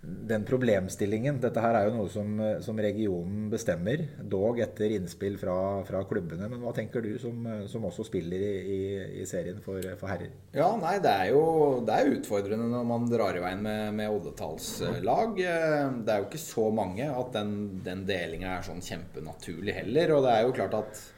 den 0.00 0.44
problemstillingen. 0.46 1.40
Dette 1.42 1.62
her 1.62 1.74
er 1.74 1.88
jo 1.88 1.96
noe 1.96 2.10
som, 2.12 2.36
som 2.62 2.78
regionen 2.80 3.48
bestemmer, 3.50 4.04
dog 4.30 4.60
etter 4.62 4.94
innspill 4.94 5.38
fra, 5.40 5.56
fra, 5.88 6.04
klubbene. 6.08 6.46
Men 6.52 6.62
hva 6.62 6.72
tenker 6.76 7.02
du 7.04 7.10
som, 7.20 7.48
som 7.70 7.84
også 7.88 8.06
spiller 8.06 8.44
i, 8.46 8.52
i, 8.76 8.80
i 9.22 9.26
serien 9.28 9.58
for, 9.64 9.82
for, 9.98 10.08
herrer? 10.12 10.30
Ja, 10.54 10.70
nei, 10.80 10.96
Det 11.02 11.12
er 11.12 11.32
jo 11.32 11.42
det 11.86 11.98
er 11.98 12.14
utfordrende 12.14 12.70
når 12.70 12.88
man 12.92 13.10
drar 13.10 13.36
i 13.36 13.42
veien 13.42 13.62
med, 13.64 13.84
med 13.98 14.14
oddetallslag. 14.14 15.36
Det 15.36 16.14
er 16.14 16.22
jo 16.22 16.30
ikke 16.30 16.46
så 16.46 16.70
mange 16.74 17.10
at 17.10 17.34
den, 17.34 17.54
den 17.84 18.06
delinga 18.08 18.56
er 18.56 18.66
sånn 18.70 18.84
kjempenaturlig 18.84 19.80
heller. 19.82 20.16
Og 20.16 20.26
det 20.28 20.34
er 20.34 20.46
jo 20.46 20.58
klart 20.62 20.78
at 20.78 21.06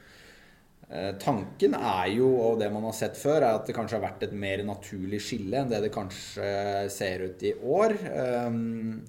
tanken 1.21 1.75
er 1.77 2.09
jo, 2.11 2.27
og 2.43 2.59
det 2.59 2.67
man 2.73 2.83
har 2.89 2.95
sett 2.97 3.15
før, 3.15 3.39
er 3.39 3.55
at 3.55 3.67
det 3.69 3.75
kanskje 3.77 3.95
har 3.95 4.03
vært 4.09 4.25
et 4.27 4.35
mer 4.35 4.63
naturlig 4.67 5.21
skille 5.23 5.61
enn 5.61 5.71
det 5.71 5.79
det 5.85 5.91
kanskje 5.95 6.51
ser 6.91 7.23
ut 7.29 7.45
i 7.47 7.53
år. 7.55 7.95
Um, 8.11 8.99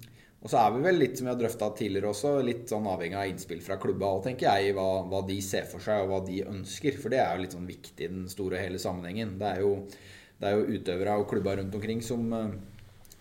og 0.43 0.51
så 0.51 0.59
er 0.59 0.73
vi 0.75 0.83
vel 0.83 0.97
litt 0.99 1.15
som 1.15 1.27
vi 1.27 1.31
har 1.31 1.39
drøfta 1.39 1.69
tidligere 1.79 2.09
også, 2.11 2.33
litt 2.43 2.71
sånn 2.71 2.87
avhengig 2.91 3.15
av 3.15 3.29
innspill 3.31 3.61
fra 3.63 3.77
klubba 3.79 4.09
og 4.17 4.25
tenker 4.25 4.49
jeg, 4.49 4.73
hva, 4.75 4.87
hva, 5.07 5.21
de 5.27 5.37
ser 5.43 5.69
for 5.71 5.83
seg 5.83 6.03
og 6.03 6.11
hva 6.11 6.19
de 6.27 6.41
ønsker. 6.43 6.97
For 6.99 7.13
det 7.13 7.21
er 7.23 7.31
jo 7.35 7.45
litt 7.45 7.55
sånn 7.55 7.69
viktig 7.69 8.07
i 8.07 8.11
den 8.11 8.25
store 8.31 8.59
og 8.59 8.65
hele 8.65 8.81
sammenhengen. 8.83 9.37
Det 9.39 9.53
er 9.53 9.63
jo, 9.63 9.71
jo 10.43 10.65
utøvere 10.75 11.15
og 11.21 11.29
klubber 11.31 11.61
rundt 11.61 11.77
omkring 11.79 12.03
som 12.03 12.27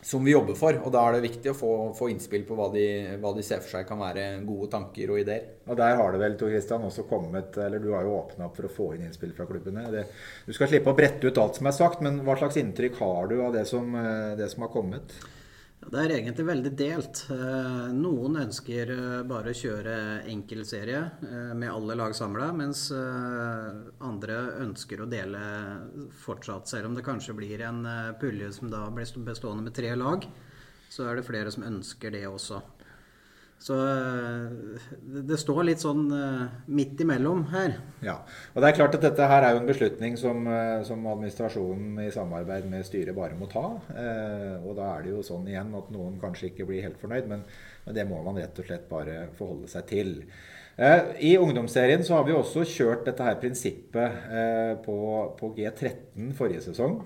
som 0.02 0.24
vi 0.24 0.32
jobber 0.34 0.56
for. 0.58 0.76
Og 0.82 0.90
da 0.92 1.02
er 1.06 1.16
det 1.16 1.26
viktig 1.28 1.52
å 1.52 1.56
få, 1.56 1.72
få 1.96 2.08
innspill 2.10 2.42
på 2.46 2.56
hva 2.58 2.68
de, 2.74 2.86
hva 3.22 3.30
de, 3.36 3.44
ser 3.46 3.62
for 3.62 3.76
seg 3.76 3.86
kan 3.88 4.00
være 4.02 4.24
gode 4.46 4.68
tanker 4.72 5.12
og 5.14 5.20
ideer. 5.22 5.44
Og 5.70 5.78
der 5.78 5.94
har 5.98 6.14
det 6.14 6.22
vel, 6.24 6.34
Tor 6.40 6.50
Kristian, 6.50 6.86
også 6.88 7.04
kommet 7.06 7.54
Eller 7.62 7.82
du 7.82 7.92
har 7.94 8.02
jo 8.02 8.16
åpna 8.16 8.48
opp 8.48 8.58
for 8.58 8.66
å 8.66 8.72
få 8.72 8.88
inn 8.96 9.06
innspill 9.06 9.34
fra 9.36 9.46
klubbene. 9.46 9.86
Det, 9.94 10.08
du 10.48 10.50
skal 10.56 10.72
slippe 10.72 10.90
å 10.90 10.98
brette 10.98 11.30
ut 11.30 11.38
alt 11.38 11.60
som 11.60 11.70
er 11.70 11.76
sagt, 11.76 12.02
men 12.02 12.18
hva 12.26 12.36
slags 12.40 12.58
inntrykk 12.58 12.98
har 12.98 13.30
du 13.30 13.38
av 13.46 13.54
det 13.54 13.64
som, 13.70 13.94
eh, 13.94 14.34
det 14.40 14.50
som 14.50 14.66
har 14.66 14.74
kommet? 14.74 15.14
Det 15.82 15.98
er 15.98 16.12
egentlig 16.14 16.44
veldig 16.46 16.70
delt. 16.78 17.20
Eh, 17.34 17.88
noen 17.96 18.38
ønsker 18.44 18.92
eh, 18.94 19.22
bare 19.28 19.50
å 19.50 19.56
kjøre 19.56 19.94
enkeltserie 20.30 21.00
eh, 21.26 21.50
med 21.58 21.72
alle 21.72 21.96
lag 21.98 22.14
samla, 22.14 22.52
mens 22.54 22.84
andre 22.92 24.38
ønsker 24.62 25.02
å 25.02 25.08
dele 25.10 25.42
fortsatt. 26.22 26.70
Selv 26.70 26.88
om 26.88 26.96
det 26.96 27.04
kanskje 27.06 27.34
blir 27.36 27.64
en 27.66 27.82
pulje 28.20 28.52
som 28.54 28.70
da 28.70 28.86
blir 28.94 29.26
bestående 29.26 29.66
med 29.66 29.76
tre 29.76 29.90
lag, 29.98 30.24
så 30.92 31.08
er 31.08 31.18
det 31.18 31.26
flere 31.26 31.50
som 31.52 31.66
ønsker 31.66 32.14
det 32.14 32.24
også. 32.30 32.62
Så 33.62 33.76
eh, 33.78 34.78
det 35.22 35.38
står 35.38 35.60
litt 35.68 35.82
sånn 35.82 36.08
eh, 36.16 36.54
midt 36.74 36.98
imellom 37.04 37.44
her. 37.52 37.76
Ja, 38.02 38.16
og 38.52 38.62
det 38.62 38.70
er 38.72 38.78
klart 38.80 38.96
at 38.98 39.04
dette 39.04 39.28
her 39.30 39.44
er 39.46 39.54
jo 39.54 39.60
en 39.60 39.68
beslutning 39.68 40.16
som, 40.18 40.40
eh, 40.50 40.80
som 40.86 41.04
administrasjonen 41.06 42.00
i 42.02 42.08
samarbeid 42.14 42.66
med 42.70 42.82
styret 42.88 43.14
bare 43.14 43.38
må 43.38 43.46
ta. 43.52 43.68
Og 44.64 44.72
da 44.78 44.88
er 44.96 45.04
det 45.04 45.12
jo 45.12 45.22
sånn 45.26 45.46
igjen 45.46 45.70
at 45.78 45.92
noen 45.94 46.18
kanskje 46.22 46.50
ikke 46.50 46.66
blir 46.66 46.82
helt 46.82 46.98
fornøyd, 46.98 47.28
men, 47.30 47.44
men 47.84 47.94
det 47.94 48.06
må 48.08 48.18
man 48.24 48.40
rett 48.40 48.58
og 48.58 48.66
slett 48.66 48.88
bare 48.90 49.28
forholde 49.38 49.70
seg 49.70 49.86
til. 49.90 50.10
I 51.22 51.34
ungdomsserien 51.36 52.00
så 52.02 52.16
har 52.16 52.24
vi 52.26 52.32
også 52.34 52.64
kjørt 52.66 53.04
dette 53.04 53.26
her 53.26 53.36
prinsippet 53.38 54.22
på, 54.86 54.96
på 55.36 55.50
G13 55.58 56.30
forrige 56.38 56.64
sesong. 56.64 56.96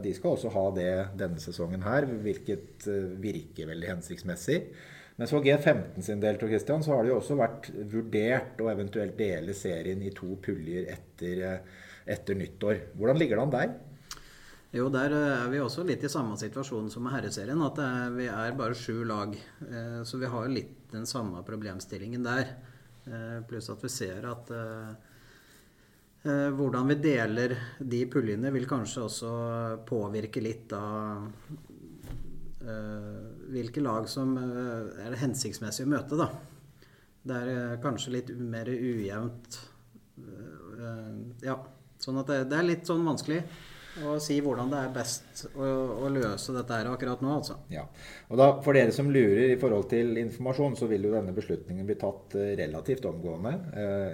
De 0.00 0.12
skal 0.14 0.36
også 0.36 0.52
ha 0.54 0.62
det 0.76 0.92
denne 1.18 1.42
sesongen 1.42 1.82
her, 1.84 2.06
hvilket 2.22 2.86
virker 3.20 3.72
veldig 3.74 3.90
hensiktsmessig. 3.96 4.60
Mens 5.20 5.34
for 5.34 5.44
G15 5.44 6.00
sin 6.00 6.20
del 6.20 6.38
Christian, 6.40 6.80
så 6.84 6.94
har 6.94 7.04
det 7.04 7.10
jo 7.10 7.18
også 7.20 7.34
vært 7.36 7.66
vurdert 7.92 8.60
å 8.64 8.70
eventuelt 8.72 9.18
dele 9.18 9.52
serien 9.52 10.00
i 10.00 10.14
to 10.16 10.38
puljer 10.40 10.86
etter, 10.88 11.42
eh, 11.44 11.82
etter 12.08 12.38
nyttår. 12.40 12.78
Hvordan 12.96 13.18
ligger 13.20 13.36
det 13.36 13.42
an 13.42 13.52
der? 13.52 13.74
Jo, 14.72 14.86
der 14.88 15.12
eh, 15.12 15.42
er 15.42 15.50
vi 15.52 15.60
også 15.60 15.84
litt 15.84 16.06
i 16.08 16.08
samme 16.08 16.38
situasjon 16.40 16.88
som 16.88 17.04
med 17.04 17.18
herreserien. 17.18 17.60
At 17.66 17.82
er, 17.84 18.14
vi 18.16 18.30
er 18.32 18.56
bare 18.56 18.78
sju 18.80 19.04
lag. 19.04 19.36
Eh, 19.36 20.00
så 20.08 20.22
vi 20.22 20.30
har 20.32 20.48
litt 20.48 20.88
den 20.94 21.04
samme 21.04 21.44
problemstillingen 21.44 22.24
der. 22.24 22.56
Pluss 23.48 23.68
at 23.72 23.84
vi 23.84 23.88
ser 23.88 24.26
at 24.28 24.50
hvordan 26.20 26.90
vi 26.90 26.96
deler 27.00 27.54
de 27.80 28.00
puljene, 28.12 28.50
vil 28.52 28.66
kanskje 28.68 29.04
også 29.06 29.30
påvirke 29.88 30.42
litt 30.44 30.74
av 30.76 31.30
hvilke 33.50 33.82
lag 33.84 34.08
som 34.10 34.36
eh, 34.38 35.04
er 35.04 35.12
det 35.14 35.22
hensiktsmessig 35.22 35.86
å 35.86 35.92
møte, 35.94 36.18
da. 36.18 36.30
Det 37.20 37.36
er 37.36 37.50
eh, 37.56 37.80
kanskje 37.82 38.14
litt 38.16 38.30
mer 38.38 38.70
ujevnt. 38.70 39.60
Eh, 40.20 41.10
ja. 41.46 41.58
Sånn 42.00 42.22
at 42.22 42.30
det, 42.48 42.56
er 42.56 42.64
litt 42.64 42.88
sånn 42.88 43.04
vanskelig 43.04 43.42
å 44.06 44.14
si 44.22 44.38
hvordan 44.40 44.70
det 44.70 44.78
er 44.78 44.92
best 44.94 45.42
å, 45.50 46.08
løse 46.08 46.54
dette 46.54 46.78
her 46.78 46.88
akkurat 46.88 47.20
nå, 47.20 47.34
altså. 47.42 47.58
Ja. 47.68 47.82
Og 48.30 48.40
da, 48.40 48.46
For 48.64 48.78
dere 48.78 48.94
som 48.96 49.10
lurer 49.12 49.50
i 49.50 49.58
forhold 49.60 49.90
til 49.90 50.16
informasjon, 50.22 50.78
så 50.78 50.88
vil 50.88 51.04
jo 51.04 51.12
denne 51.12 51.34
beslutningen 51.36 51.84
bli 51.84 51.98
tatt 52.00 52.38
relativt 52.38 53.04
omgående. 53.10 53.52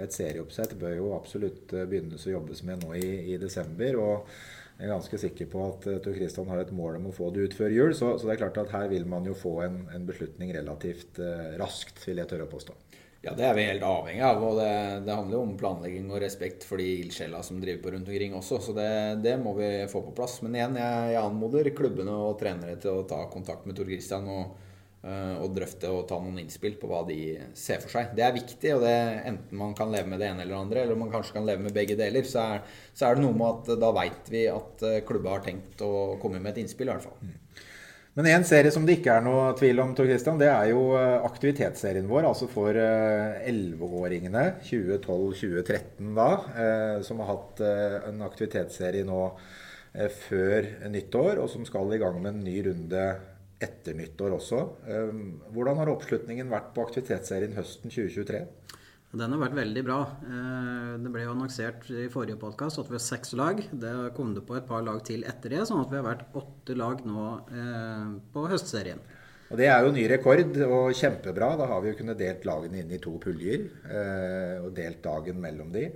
Et 0.02 0.16
serieoppsett 0.16 0.74
bør 0.80 0.96
jo 0.96 1.12
absolutt 1.14 1.76
begynnes 1.76 2.26
å 2.26 2.34
jobbes 2.34 2.64
med 2.66 2.82
nå 2.82 2.96
i, 2.98 3.10
i 3.36 3.38
desember. 3.38 4.00
og 4.02 4.32
jeg 4.76 4.84
er 4.84 4.92
ganske 4.92 5.18
sikker 5.20 5.48
på 5.48 5.62
at 5.64 5.86
uh, 5.88 5.98
Tor 6.04 6.16
Christian 6.16 6.50
har 6.52 6.60
et 6.60 6.72
mål 6.76 6.98
om 6.98 7.08
å 7.08 7.14
få 7.16 7.30
det 7.32 7.46
ut 7.46 7.56
før 7.56 7.72
jul. 7.72 7.94
Så, 7.96 8.12
så, 8.20 8.28
det 8.28 8.34
er 8.34 8.42
klart 8.44 8.60
at 8.60 8.74
her 8.76 8.90
vil 8.92 9.06
man 9.08 9.24
jo 9.24 9.36
få 9.36 9.54
en, 9.64 9.80
en 9.96 10.04
beslutning 10.08 10.52
relativt 10.56 11.20
uh, 11.22 11.54
raskt, 11.60 12.02
vil 12.04 12.20
jeg 12.20 12.28
tørre 12.32 12.48
å 12.48 12.52
påstå. 12.52 12.76
Ja, 13.24 13.32
det 13.34 13.46
er 13.48 13.56
vi 13.56 13.64
helt 13.66 13.82
avhengig 13.82 14.22
av. 14.22 14.42
Og 14.44 14.60
det, 14.60 14.68
det 15.06 15.14
handler 15.16 15.38
jo 15.38 15.44
om 15.46 15.56
planlegging 15.58 16.10
og 16.12 16.20
respekt 16.22 16.66
for 16.68 16.78
de 16.78 16.86
ildsjela 17.00 17.40
som 17.42 17.58
driver 17.62 17.80
på 17.82 17.94
rundt 17.94 18.10
omkring 18.12 18.36
også. 18.38 18.60
Så 18.62 18.76
det, 18.76 18.90
det, 19.24 19.34
må 19.42 19.56
vi 19.56 19.70
få 19.90 20.04
på 20.04 20.14
plass. 20.14 20.36
Men 20.44 20.58
igjen, 20.58 20.76
jeg, 20.78 21.08
jeg 21.16 21.22
anmoder 21.24 21.72
klubbene 21.74 22.20
og 22.28 22.36
trenere 22.42 22.76
til 22.82 23.00
å 23.00 23.06
ta 23.08 23.24
kontakt 23.32 23.66
med 23.66 23.78
Tor 23.78 23.88
Christian 23.88 24.28
og, 24.30 24.54
og 25.06 25.52
drøfte 25.54 25.90
og 25.92 26.06
ta 26.10 26.16
noen 26.18 26.40
innspill 26.42 26.74
på 26.80 26.88
hva 26.90 27.04
de 27.06 27.18
ser 27.54 27.78
for 27.84 27.94
seg. 27.94 28.10
Det 28.18 28.24
er 28.26 28.34
viktig, 28.34 28.72
og 28.74 28.82
det 28.82 28.94
enten 29.30 29.60
man 29.60 29.74
kan 29.78 29.92
leve 29.92 30.10
med 30.10 30.18
det 30.18 30.32
ene 30.32 30.42
eller 30.42 30.56
det 30.56 30.62
andre, 30.64 30.82
eller 30.82 30.98
man 30.98 31.12
kanskje 31.12 31.36
kan 31.36 31.46
leve 31.46 31.62
med 31.62 31.76
begge 31.76 31.94
deler, 32.00 32.26
så 32.26 32.42
er, 32.56 32.78
så 32.90 33.06
er 33.06 33.16
det 33.16 33.22
noe 33.22 33.36
med 33.38 33.46
at 33.52 33.82
da 33.84 33.92
veit 33.94 34.32
vi 34.32 34.46
at 34.50 34.86
eh, 34.88 35.02
klubba 35.06 35.36
har 35.36 35.46
tenkt 35.46 35.84
å 35.86 35.92
komme 36.22 36.42
med 36.42 36.56
et 36.56 36.64
innspill, 36.64 36.90
i 36.90 36.94
hvert 36.96 37.06
fall. 37.06 37.20
Mm. 37.22 37.36
Men 38.16 38.26
en 38.30 38.44
serie 38.48 38.72
som 38.72 38.86
det 38.88 38.94
ikke 38.96 39.12
er 39.12 39.24
noe 39.26 39.50
tvil 39.60 39.82
om, 39.82 39.90
Tor 39.92 40.06
Christian, 40.08 40.38
det 40.40 40.46
er 40.48 40.70
jo 40.70 40.86
eh, 40.96 41.18
aktivitetsserien 41.26 42.06
vår. 42.08 42.24
Altså 42.30 42.46
for 42.48 42.72
11-åringene, 42.72 44.44
eh, 44.54 44.62
2012-2013 44.70 46.14
da, 46.16 46.30
eh, 46.64 46.94
som 47.04 47.20
har 47.20 47.28
hatt 47.34 47.60
en 48.08 48.24
aktivitetsserie 48.24 49.04
nå 49.04 49.20
før 50.12 50.66
nyttår, 50.92 51.38
og 51.40 51.48
som 51.52 51.68
skal 51.68 51.92
i 51.92 52.00
gang 52.00 52.16
med 52.20 52.34
en 52.34 52.42
ny 52.44 52.56
runde 52.66 53.04
etter 53.62 53.96
nyttår 53.96 54.34
også. 54.36 54.58
Hvordan 55.54 55.78
har 55.80 55.90
oppslutningen 55.92 56.50
vært 56.52 56.74
på 56.76 56.84
aktivitetsserien 56.84 57.56
høsten 57.56 57.92
2023? 57.92 58.42
Den 59.16 59.32
har 59.32 59.40
vært 59.40 59.56
veldig 59.56 59.82
bra. 59.86 59.98
Eh, 60.26 60.94
det 61.00 61.10
ble 61.12 61.22
jo 61.24 61.32
annonsert 61.32 61.86
i 61.94 62.08
forrige 62.12 62.40
podkast 62.40 62.80
at 62.82 62.88
vi 62.90 62.98
har 62.98 63.04
seks 63.04 63.32
lag. 63.38 63.62
Det 63.70 63.92
kom 64.16 64.34
det 64.36 64.42
på 64.48 64.58
et 64.58 64.66
par 64.68 64.82
lag 64.84 64.98
til 65.06 65.22
etter 65.28 65.54
det, 65.54 65.62
sånn 65.68 65.84
at 65.84 65.92
vi 65.92 66.00
har 66.00 66.08
vært 66.08 66.36
åtte 66.36 66.76
lag 66.76 67.00
nå 67.06 67.28
eh, 67.46 68.10
på 68.34 68.44
høstserien. 68.50 69.00
Og 69.46 69.60
Det 69.60 69.68
er 69.70 69.86
jo 69.86 69.94
ny 69.94 70.04
rekord 70.10 70.58
og 70.66 70.90
kjempebra. 70.98 71.52
Da 71.60 71.70
har 71.70 71.82
vi 71.82 71.92
jo 71.92 71.98
kunnet 72.00 72.18
delt 72.18 72.44
lagene 72.48 72.82
inn 72.82 72.92
i 72.92 73.00
to 73.02 73.14
puljer. 73.22 73.68
Eh, 73.86 74.56
og 74.66 74.72
delt 74.76 75.00
dagen 75.06 75.38
mellom 75.40 75.70
de. 75.72 75.86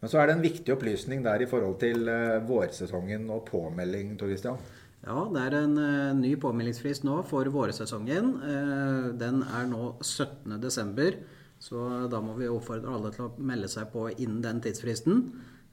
Men 0.00 0.12
så 0.12 0.20
er 0.20 0.30
det 0.30 0.38
en 0.38 0.46
viktig 0.46 0.72
opplysning 0.72 1.24
der 1.26 1.42
i 1.42 1.50
forhold 1.50 1.74
til 1.82 2.06
vårsesongen 2.48 3.26
og 3.34 3.42
påmelding, 3.50 4.14
Tor 4.16 4.30
Christian. 4.30 4.62
Ja, 5.00 5.22
det 5.32 5.42
er 5.46 5.54
en 5.62 5.76
ny 6.20 6.34
påmeldingsfrist 6.40 7.06
nå 7.08 7.22
for 7.28 7.48
vårsesongen. 7.48 8.34
Den 9.20 9.44
er 9.48 9.70
nå 9.70 9.94
17.12. 10.04 11.22
Så 11.60 11.80
da 12.12 12.20
må 12.24 12.34
vi 12.38 12.48
oppfordre 12.48 12.92
alle 12.92 13.12
til 13.12 13.26
å 13.26 13.32
melde 13.44 13.68
seg 13.68 13.88
på 13.92 14.06
innen 14.12 14.40
den 14.44 14.60
tidsfristen. 14.64 15.24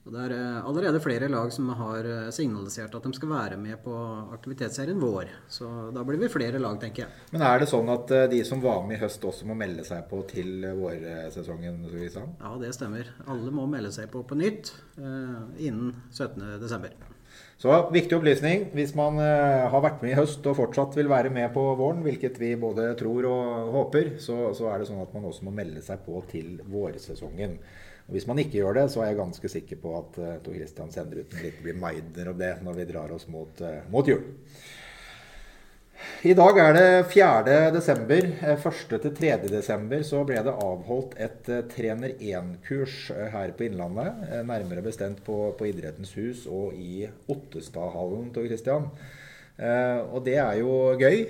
Og 0.08 0.14
det 0.16 0.22
er 0.24 0.34
eh, 0.38 0.60
allerede 0.64 1.02
flere 1.04 1.28
lag 1.28 1.50
som 1.52 1.68
har 1.76 2.08
eh, 2.08 2.30
signalisert 2.32 2.94
at 2.96 3.04
de 3.04 3.12
skal 3.16 3.32
være 3.34 3.58
med 3.60 3.82
på 3.84 3.94
aktivitetsserien 4.36 5.02
vår. 5.04 5.34
Så 5.52 5.68
da 5.96 6.04
blir 6.08 6.22
vi 6.22 6.30
flere 6.32 6.62
lag, 6.64 6.78
tenker 6.80 7.04
jeg. 7.04 7.26
Men 7.34 7.44
er 7.50 7.60
det 7.60 7.68
sånn 7.72 7.92
at 7.92 8.14
eh, 8.16 8.30
de 8.32 8.40
som 8.48 8.64
var 8.64 8.86
med 8.88 8.96
i 8.96 9.02
høst 9.02 9.28
også 9.28 9.50
må 9.50 9.58
melde 9.60 9.84
seg 9.88 10.08
på 10.08 10.22
til 10.32 10.64
vårsesongen? 10.80 11.84
Ja, 12.40 12.54
det 12.64 12.72
stemmer. 12.80 13.12
Alle 13.28 13.52
må 13.52 13.68
melde 13.68 13.92
seg 13.96 14.08
på 14.14 14.24
på 14.28 14.40
nytt 14.40 14.72
innen 14.98 15.92
17.12. 16.16 17.17
Så 17.58 17.74
viktig 17.90 18.14
opplysning. 18.20 18.68
Hvis 18.78 18.92
man 18.98 19.18
uh, 19.18 19.66
har 19.72 19.82
vært 19.82 20.04
med 20.06 20.12
i 20.14 20.18
høst 20.20 20.46
og 20.46 20.60
fortsatt 20.60 20.94
vil 20.98 21.10
være 21.10 21.32
med 21.34 21.50
på 21.56 21.64
våren, 21.80 22.04
hvilket 22.06 22.38
vi 22.38 22.52
både 22.60 22.92
tror 23.00 23.26
og 23.32 23.72
håper, 23.74 24.12
så, 24.22 24.52
så 24.58 24.70
er 24.70 24.78
det 24.78 24.90
sånn 24.92 25.02
at 25.02 25.16
man 25.18 25.26
også 25.26 25.48
må 25.48 25.54
melde 25.58 25.82
seg 25.82 26.04
på 26.06 26.22
til 26.30 26.60
vårsesongen. 26.70 27.58
Og 28.06 28.14
Hvis 28.14 28.28
man 28.30 28.38
ikke 28.44 28.60
gjør 28.60 28.78
det, 28.78 28.86
så 28.94 29.02
er 29.02 29.10
jeg 29.10 29.22
ganske 29.24 29.52
sikker 29.56 29.82
på 29.82 29.96
at 29.98 30.20
uh, 30.22 30.36
Tor 30.46 30.60
Christian 30.60 30.94
sender 30.94 31.24
ut 31.24 31.34
en 31.34 31.48
liten 31.48 31.66
reminder 31.72 32.30
om 32.30 32.38
det 32.38 32.54
når 32.62 32.78
vi 32.78 32.90
drar 32.94 33.16
oss 33.18 33.26
mot, 33.34 33.66
uh, 33.66 33.82
mot 33.90 34.14
jul. 34.14 34.22
I 35.98 36.34
dag 36.38 36.58
er 36.62 36.76
det 36.76 36.90
4. 37.10 37.54
desember. 37.74 38.28
1. 38.54 38.92
til 39.02 39.14
3. 39.18 39.32
desember 39.50 40.04
så 40.06 40.20
ble 40.28 40.38
det 40.46 40.54
avholdt 40.54 41.16
et 41.22 41.50
eh, 41.50 41.64
trener 41.72 42.14
1-kurs 42.18 42.98
eh, 43.16 43.30
her 43.34 43.54
på 43.58 43.66
Innlandet. 43.66 44.20
Eh, 44.28 44.44
nærmere 44.46 44.84
bestemt 44.86 45.24
på, 45.26 45.38
på 45.58 45.70
Idrettens 45.70 46.14
hus 46.18 46.46
og 46.46 46.78
i 46.78 47.08
Ottestadhallen, 47.34 48.30
Christian. 48.36 48.92
Og 49.58 50.20
det 50.22 50.36
er 50.38 50.60
jo 50.60 50.74
gøy. 51.02 51.24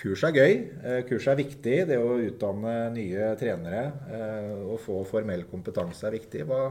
Kurs 0.00 0.22
er 0.24 0.32
gøy. 0.32 0.54
Kurs 1.10 1.26
er 1.28 1.36
viktig. 1.36 1.76
Det 1.90 1.98
å 2.00 2.16
utdanne 2.16 2.76
nye 2.94 3.34
trenere 3.36 3.82
og 4.64 4.78
få 4.80 5.02
formell 5.10 5.44
kompetanse 5.50 6.08
er 6.08 6.16
viktig. 6.16 6.46
Hva, 6.48 6.70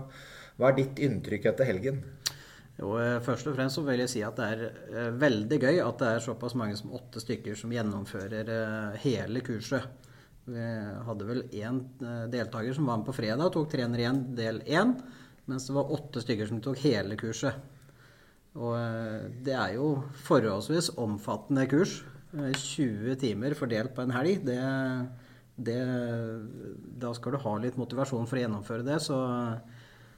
hva 0.57 0.71
er 0.71 0.79
ditt 0.79 1.03
inntrykk 1.05 1.51
etter 1.51 1.69
helgen? 1.69 2.01
Jo, 2.75 2.95
eh, 2.99 3.21
først 3.23 3.47
og 3.47 3.55
fremst 3.55 3.77
så 3.77 3.83
vil 3.87 4.01
jeg 4.03 4.11
si 4.11 4.21
at 4.25 4.39
det 4.39 4.47
er 4.51 4.63
eh, 4.67 5.11
veldig 5.15 5.59
gøy 5.61 5.77
at 5.79 6.01
det 6.01 6.09
er 6.11 6.23
såpass 6.25 6.57
mange 6.59 6.75
som 6.75 6.91
åtte 6.97 7.21
stykker 7.23 7.55
som 7.55 7.71
gjennomfører 7.71 8.51
eh, 8.51 8.97
hele 9.05 9.43
kurset. 9.45 9.85
Vi 10.45 10.65
hadde 11.07 11.25
vel 11.25 11.39
én 11.57 11.79
deltaker 12.29 12.75
som 12.75 12.85
var 12.85 12.99
med 12.99 13.07
på 13.07 13.15
fredag 13.17 13.47
og 13.47 13.53
tok 13.55 13.71
trener 13.71 14.03
igjen 14.03 14.19
del 14.37 14.59
én. 14.69 14.91
Mens 15.49 15.65
det 15.65 15.73
var 15.73 15.93
åtte 15.95 16.21
stykker 16.21 16.51
som 16.51 16.59
tok 16.61 16.83
hele 16.83 17.17
kurset. 17.17 17.55
Og 18.53 18.75
det 19.41 19.55
er 19.57 19.73
jo 19.73 19.87
forholdsvis 20.27 20.91
omfattende 21.01 21.65
kurs. 21.71 21.95
20 22.35 23.17
timer 23.23 23.57
fordelt 23.57 23.95
på 23.97 24.05
en 24.05 24.13
helg. 24.13 24.45
Det, 24.45 24.59
det, 25.65 25.79
da 27.01 27.15
skal 27.17 27.33
du 27.33 27.41
ha 27.41 27.55
litt 27.65 27.81
motivasjon 27.81 28.29
for 28.29 28.37
å 28.37 28.45
gjennomføre 28.45 28.85
det. 28.85 29.01
Så 29.01 29.17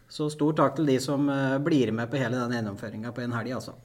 så 0.08 0.30
stor 0.32 0.56
takk 0.56 0.78
til 0.78 0.88
de 0.88 0.98
som 1.04 1.28
eh, 1.30 1.58
blir 1.64 1.92
med 1.96 2.10
på 2.12 2.20
hele 2.22 2.40
den 2.40 2.56
gjennomføringa 2.58 3.12
på 3.12 3.26
en 3.26 3.36
helg, 3.36 3.58
altså. 3.60 3.76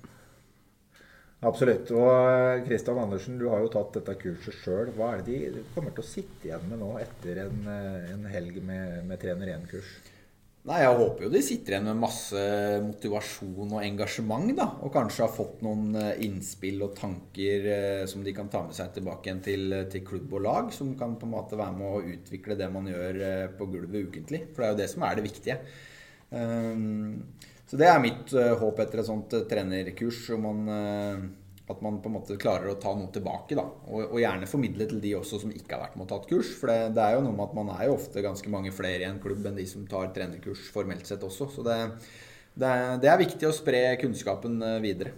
Absolutt. 1.43 1.91
Og 1.99 2.63
Kristian 2.69 3.01
eh, 3.01 3.03
Andersen, 3.09 3.41
du 3.41 3.49
har 3.51 3.65
jo 3.65 3.73
tatt 3.73 3.99
dette 3.99 4.15
kurset 4.21 4.63
sjøl. 4.63 4.95
Hva 4.95 5.17
er 5.17 5.27
det 5.27 5.43
de 5.57 5.67
kommer 5.75 5.95
til 5.97 6.05
å 6.05 6.13
sitte 6.13 6.49
igjen 6.49 6.71
med 6.71 6.79
nå 6.85 6.95
etter 7.03 7.45
en, 7.49 7.61
eh, 7.67 8.15
en 8.15 8.27
helg 8.31 8.63
med, 8.63 9.03
med 9.11 9.23
trener 9.23 9.57
1-kurs? 9.57 9.93
Nei, 10.63 10.79
Jeg 10.85 10.95
håper 10.95 11.25
jo 11.27 11.33
de 11.35 11.41
sitter 11.43 11.75
igjen 11.75 11.89
med 11.89 11.99
masse 12.05 12.43
motivasjon 12.87 13.73
og 13.75 13.83
engasjement. 13.83 14.53
da, 14.55 14.69
Og 14.87 14.95
kanskje 14.95 15.25
har 15.25 15.35
fått 15.35 15.65
noen 15.67 15.89
innspill 16.23 16.85
og 16.87 16.95
tanker 16.95 17.67
som 18.07 18.23
de 18.23 18.31
kan 18.37 18.47
ta 18.47 18.61
med 18.63 18.79
seg 18.79 18.93
tilbake 18.95 19.27
igjen 19.27 19.43
til, 19.43 19.75
til, 19.91 20.05
klubb 20.07 20.37
og 20.39 20.47
lag. 20.47 20.71
Som 20.71 20.95
kan 20.95 21.19
på 21.19 21.27
en 21.27 21.35
måte 21.35 21.59
være 21.59 21.75
med 21.81 21.89
å 21.89 22.05
utvikle 22.15 22.55
det 22.55 22.71
man 22.71 22.87
gjør 22.87 23.19
på 23.59 23.73
gulvet 23.75 24.07
ukentlig. 24.07 24.45
For 24.53 24.63
det 24.63 24.69
er 24.69 24.77
jo 24.77 24.81
det 24.85 24.93
som 24.95 25.03
er 25.09 25.19
det 25.19 25.27
viktige. 25.27 25.59
Ehm, 26.33 27.23
så 27.67 27.79
det 27.81 27.89
er 27.89 28.03
mitt 28.05 28.33
eh, 28.37 28.55
håp 28.61 28.83
etter 28.83 29.01
et 29.01 29.09
sånt 29.09 29.33
eh, 29.37 29.47
trenerkurs. 29.49 30.27
Man, 30.41 30.67
eh, 30.69 31.23
at 31.73 31.81
man 31.85 32.01
på 32.05 32.11
en 32.11 32.17
måte 32.19 32.37
klarer 32.41 32.73
å 32.73 32.79
ta 32.81 32.93
noe 32.97 33.13
tilbake. 33.15 33.57
Da. 33.57 33.65
Og, 33.89 34.03
og, 34.11 34.19
gjerne 34.21 34.51
formidle 34.51 34.89
til 34.91 35.01
de 35.01 35.15
også 35.17 35.41
som 35.45 35.55
ikke 35.55 35.77
har 35.77 35.87
vært 35.87 35.97
med 35.97 36.05
og 36.05 36.13
tatt 36.13 36.29
kurs. 36.29 36.53
For 36.59 36.73
det, 36.73 36.93
det, 36.99 37.07
er 37.07 37.17
jo 37.17 37.25
noe 37.27 37.37
med 37.39 37.47
at 37.47 37.57
man 37.57 37.73
er 37.77 37.87
jo 37.89 37.97
ofte 37.97 38.25
ganske 38.25 38.53
mange 38.53 38.75
flere 38.77 39.07
i 39.07 39.09
en 39.09 39.23
klubb 39.23 39.49
enn 39.49 39.57
de 39.57 39.67
som 39.71 39.89
tar 39.89 40.13
trenerkurs 40.17 40.67
formelt 40.75 41.09
sett 41.09 41.25
også. 41.25 41.49
Så 41.55 41.67
det, 41.67 41.79
det, 42.53 42.73
det 43.05 43.13
er 43.13 43.23
viktig 43.25 43.49
å 43.49 43.57
spre 43.57 43.85
kunnskapen 44.03 44.61
videre. 44.85 45.17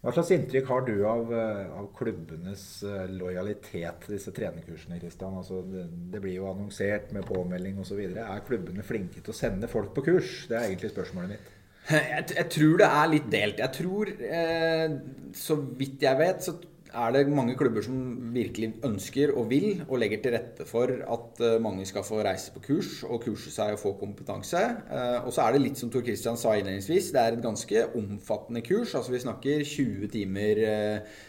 Hva 0.00 0.14
slags 0.16 0.30
inntrykk 0.32 0.68
har 0.72 0.84
du 0.86 0.94
av, 1.04 1.32
eh, 1.36 1.72
av 1.76 1.90
klubbenes 1.96 2.62
eh, 2.88 3.02
lojalitet 3.12 4.06
til 4.06 4.14
disse 4.16 4.32
trenerkursene? 4.32 4.96
Christian? 5.02 5.36
Altså, 5.36 5.60
det, 5.68 5.84
det, 6.14 6.22
blir 6.24 6.38
jo 6.38 6.46
annonsert 6.48 7.12
med 7.12 7.26
påmelding 7.28 7.82
osv. 7.82 8.00
Er 8.08 8.46
klubbene 8.46 8.84
flinke 8.86 9.20
til 9.20 9.34
å 9.34 9.36
sende 9.36 9.68
folk 9.68 9.92
på 9.96 10.06
kurs? 10.08 10.46
Det 10.48 10.56
er 10.56 10.70
egentlig 10.70 10.94
spørsmålet 10.94 11.34
mitt. 11.34 11.52
Jeg, 11.90 12.24
jeg 12.32 12.48
tror 12.54 12.80
det 12.80 12.88
er 12.88 13.12
litt 13.12 13.28
delt. 13.34 13.60
Jeg 13.60 13.76
tror, 13.76 14.12
eh, 14.40 14.96
så 15.36 15.58
vidt 15.60 16.08
jeg 16.08 16.20
vet, 16.22 16.48
så 16.48 16.56
er 16.90 17.14
det 17.14 17.22
mange 17.30 17.54
klubber 17.58 17.84
som 17.84 17.96
virkelig 18.34 18.72
ønsker 18.86 19.32
og 19.36 19.48
vil 19.50 19.82
og 19.86 19.98
legger 20.02 20.22
til 20.22 20.34
rette 20.36 20.66
for 20.68 20.90
at 20.90 21.42
eh, 21.46 21.58
mange 21.62 21.86
skal 21.88 22.04
få 22.06 22.20
reise 22.26 22.52
på 22.54 22.62
kurs 22.64 23.00
og 23.06 23.22
kurse 23.24 23.52
seg 23.54 23.74
og 23.76 23.82
få 23.82 23.94
kompetanse. 24.00 24.60
Eh, 24.90 25.18
og 25.24 25.32
så 25.34 25.46
er 25.46 25.56
det 25.56 25.64
litt 25.64 25.80
som 25.80 25.90
Tor 25.92 26.04
Christian 26.06 26.38
sa 26.40 26.56
innledningsvis, 26.58 27.12
det 27.14 27.22
er 27.22 27.36
et 27.36 27.44
ganske 27.44 27.84
omfattende 27.98 28.64
kurs. 28.66 28.94
Altså 28.98 29.14
vi 29.14 29.24
snakker 29.24 29.66
20 29.66 30.10
timer 30.14 30.64
eh, 30.66 31.20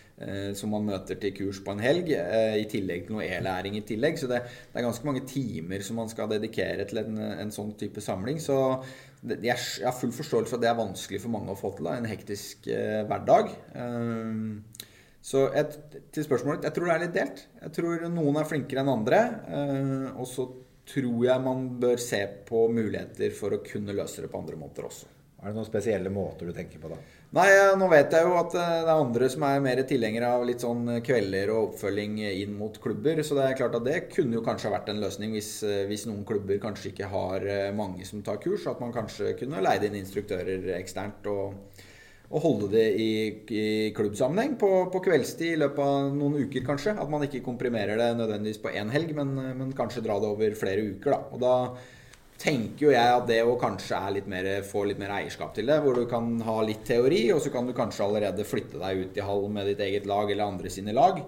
som 0.57 0.69
man 0.69 0.85
møter 0.85 1.17
til 1.17 1.33
kurs 1.33 1.63
på 1.65 1.73
en 1.73 1.79
helg, 1.81 2.11
i 2.13 2.65
tillegg 2.69 3.07
til 3.07 3.15
noe 3.15 3.23
e-læring 3.25 3.79
i 3.79 3.81
tillegg. 3.87 4.19
Så 4.21 4.27
det, 4.29 4.43
det, 4.45 4.75
er 4.77 4.85
ganske 4.85 5.07
mange 5.07 5.23
timer 5.25 5.81
som 5.81 5.97
man 5.97 6.11
skal 6.11 6.29
dedikere 6.29 6.85
til 6.85 7.01
en, 7.01 7.17
en 7.17 7.53
sånn 7.55 7.71
type 7.79 8.03
samling. 8.05 8.37
Så 8.37 8.59
det, 9.21 9.39
jeg, 9.45 9.57
har 9.85 9.97
full 9.97 10.13
forståelse 10.13 10.49
for 10.49 10.59
at 10.59 10.63
det 10.65 10.69
er 10.71 10.77
vanskelig 10.77 11.23
for 11.23 11.33
mange 11.33 11.53
å 11.53 11.57
få 11.57 11.73
til. 11.75 11.89
Da, 11.89 11.97
en 11.97 12.09
hektisk 12.09 12.69
eh, 12.69 13.01
hverdag. 13.09 13.51
Eh, 13.73 14.87
så 15.21 15.45
et, 15.53 15.77
til 16.13 16.25
spørsmålet 16.25 16.65
jeg 16.65 16.75
tror 16.75 16.89
det 16.89 16.95
er 16.95 17.05
litt 17.05 17.15
delt. 17.15 17.45
Jeg 17.61 17.73
tror 17.77 18.05
noen 18.09 18.41
er 18.41 18.49
flinkere 18.49 18.81
enn 18.81 18.93
andre. 18.95 19.21
Eh, 19.53 20.05
og 20.17 20.27
så 20.29 20.47
tror 20.91 21.25
jeg 21.27 21.45
man 21.45 21.67
bør 21.81 22.01
se 22.01 22.23
på 22.47 22.65
muligheter 22.73 23.33
for 23.37 23.53
å 23.53 23.63
kunne 23.63 23.95
løse 23.95 24.23
det 24.23 24.31
på 24.31 24.41
andre 24.41 24.57
måter 24.59 24.87
også. 24.89 25.09
Er 25.41 25.49
det 25.49 25.57
noen 25.57 25.65
spesielle 25.65 26.09
måter 26.13 26.49
du 26.49 26.53
tenker 26.53 26.81
på 26.81 26.89
da? 26.91 26.97
Nei, 27.33 27.47
nå 27.79 27.87
vet 27.89 28.13
jeg 28.13 28.27
jo 28.27 28.33
at 28.39 28.57
eh, 28.57 28.73
det 28.81 28.89
er 28.89 29.03
andre 29.05 29.29
som 29.31 29.45
er 29.45 29.61
mer 29.63 29.83
tilhengere 29.87 30.33
av 30.39 30.47
litt 30.49 30.65
sånn 30.65 30.89
kvelder 31.05 31.53
og 31.53 31.69
oppfølging 31.69 32.17
inn 32.31 32.57
mot 32.57 32.81
klubber. 32.81 33.21
Så 33.21 33.37
det 33.37 33.45
er 33.45 33.61
klart 33.61 33.77
at 33.77 33.85
det 33.85 33.99
kunne 34.09 34.39
jo 34.39 34.43
kanskje 34.45 34.73
vært 34.73 34.89
en 34.89 35.05
løsning 35.05 35.37
hvis, 35.37 35.53
eh, 35.69 35.85
hvis 35.89 36.07
noen 36.09 36.25
klubber 36.27 36.57
kanskje 36.65 36.95
ikke 36.95 37.13
har 37.13 37.45
mange 37.77 38.09
som 38.09 38.25
tar 38.25 38.41
kurs. 38.41 38.65
At 38.73 38.81
man 38.81 38.97
kanskje 38.97 39.35
kunne 39.37 39.61
leid 39.61 39.85
inn 39.85 40.01
instruktører 40.01 40.73
eksternt. 40.81 41.29
og 41.29 41.85
og 42.31 42.43
holde 42.45 42.67
det 42.71 42.85
i, 42.95 43.11
i 43.51 43.63
klubbsammenheng 43.95 44.55
på, 44.59 44.69
på, 44.93 45.01
kveldstid 45.03 45.55
i 45.55 45.59
løpet 45.59 45.81
av 45.83 46.13
noen 46.15 46.45
uker, 46.45 46.63
kanskje. 46.63 46.95
At 46.95 47.09
man 47.11 47.25
ikke 47.27 47.43
komprimerer 47.43 47.99
det 47.99 48.11
nødvendigvis 48.19 48.61
på 48.63 48.71
én 48.71 48.91
helg, 48.93 49.11
men, 49.17 49.33
men, 49.59 49.73
kanskje 49.75 50.03
dra 50.05 50.15
det 50.21 50.29
over 50.31 50.55
flere 50.55 50.85
uker. 50.93 51.11
Da. 51.11 51.19
Og 51.35 51.41
da 51.43 51.55
tenker 52.41 52.87
jo 52.87 52.93
jeg 52.93 53.17
at 53.17 53.27
det 53.27 53.41
å 53.43 53.57
kanskje 53.59 53.99
litt 54.15 54.29
mer, 54.31 54.47
få 54.65 54.85
litt 54.87 55.01
mer 55.01 55.17
eierskap 55.19 55.51
til 55.57 55.67
det, 55.69 55.81
hvor 55.83 55.99
du 55.99 56.07
kan 56.09 56.33
ha 56.47 56.57
litt 56.65 56.85
teori, 56.87 57.25
og 57.35 57.43
så 57.43 57.51
kan 57.53 57.67
du 57.67 57.75
kanskje 57.77 58.07
allerede 58.07 58.47
flytte 58.47 58.79
deg 58.81 59.03
ut 59.03 59.19
i 59.19 59.27
hall 59.27 59.45
med 59.51 59.67
ditt 59.73 59.83
eget 59.83 60.07
lag 60.09 60.31
eller 60.31 60.47
andre 60.47 60.71
sine 60.73 60.95
lag. 60.95 61.19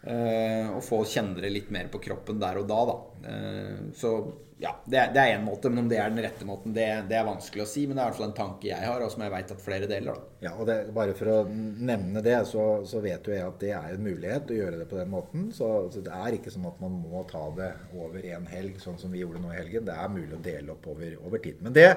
Uh, 0.00 0.78
og 0.78 0.84
få 0.84 1.02
kjenne 1.04 1.42
det 1.42 1.50
litt 1.52 1.72
mer 1.74 1.90
på 1.92 1.98
kroppen 2.00 2.38
der 2.40 2.56
og 2.62 2.68
da, 2.70 2.84
da. 2.88 2.94
Uh, 3.26 3.90
så 3.96 4.14
ja, 4.60 4.74
det 4.84 4.98
er 5.00 5.34
én 5.34 5.44
måte, 5.44 5.70
men 5.72 5.84
om 5.84 5.88
det 5.88 5.96
er 5.96 6.10
den 6.12 6.20
rette 6.20 6.44
måten, 6.44 6.74
det, 6.76 6.86
det, 7.08 7.16
er 7.16 7.24
vanskelig 7.24 7.62
å 7.64 7.68
si. 7.68 7.86
Men 7.88 7.96
det 7.96 8.02
er 8.02 8.08
i 8.08 8.10
hvert 8.10 8.18
fall 8.18 8.28
en 8.28 8.36
tanke 8.36 8.68
jeg 8.68 8.84
har, 8.84 9.00
og 9.00 9.12
som 9.12 9.24
jeg 9.24 9.32
vet 9.32 9.54
at 9.54 9.62
flere 9.64 9.88
deler. 9.88 10.18
Da. 10.18 10.34
Ja, 10.44 10.52
og 10.52 10.68
det, 10.68 10.76
Bare 10.96 11.14
for 11.16 11.32
å 11.32 11.36
nevne 11.48 12.22
det, 12.24 12.36
så, 12.50 12.64
så, 12.88 13.00
vet 13.04 13.24
jo 13.24 13.32
jeg 13.32 13.46
at 13.46 13.62
det 13.62 13.70
er 13.76 13.94
en 13.94 14.04
mulighet 14.04 14.52
å 14.52 14.58
gjøre 14.58 14.82
det 14.82 14.88
på 14.90 14.98
den 15.00 15.12
måten. 15.12 15.46
Så, 15.56 15.70
så 15.94 16.02
det 16.04 16.12
er 16.16 16.36
ikke 16.36 16.52
sånn 16.52 16.68
at 16.68 16.82
man 16.82 16.98
må 17.00 17.24
ta 17.30 17.46
det 17.56 17.70
over 17.96 18.26
en 18.34 18.50
helg, 18.52 18.76
sånn 18.84 19.00
som 19.00 19.14
vi 19.14 19.22
gjorde 19.24 19.40
nå 19.40 19.54
i 19.54 19.60
helgen. 19.62 19.88
Det 19.88 19.96
er 19.96 20.12
mulig 20.12 20.36
å 20.36 20.42
dele 20.44 20.76
opp 20.76 20.90
over, 20.92 21.16
over 21.24 21.44
tid. 21.44 21.64
Men 21.64 21.76
det 21.76 21.88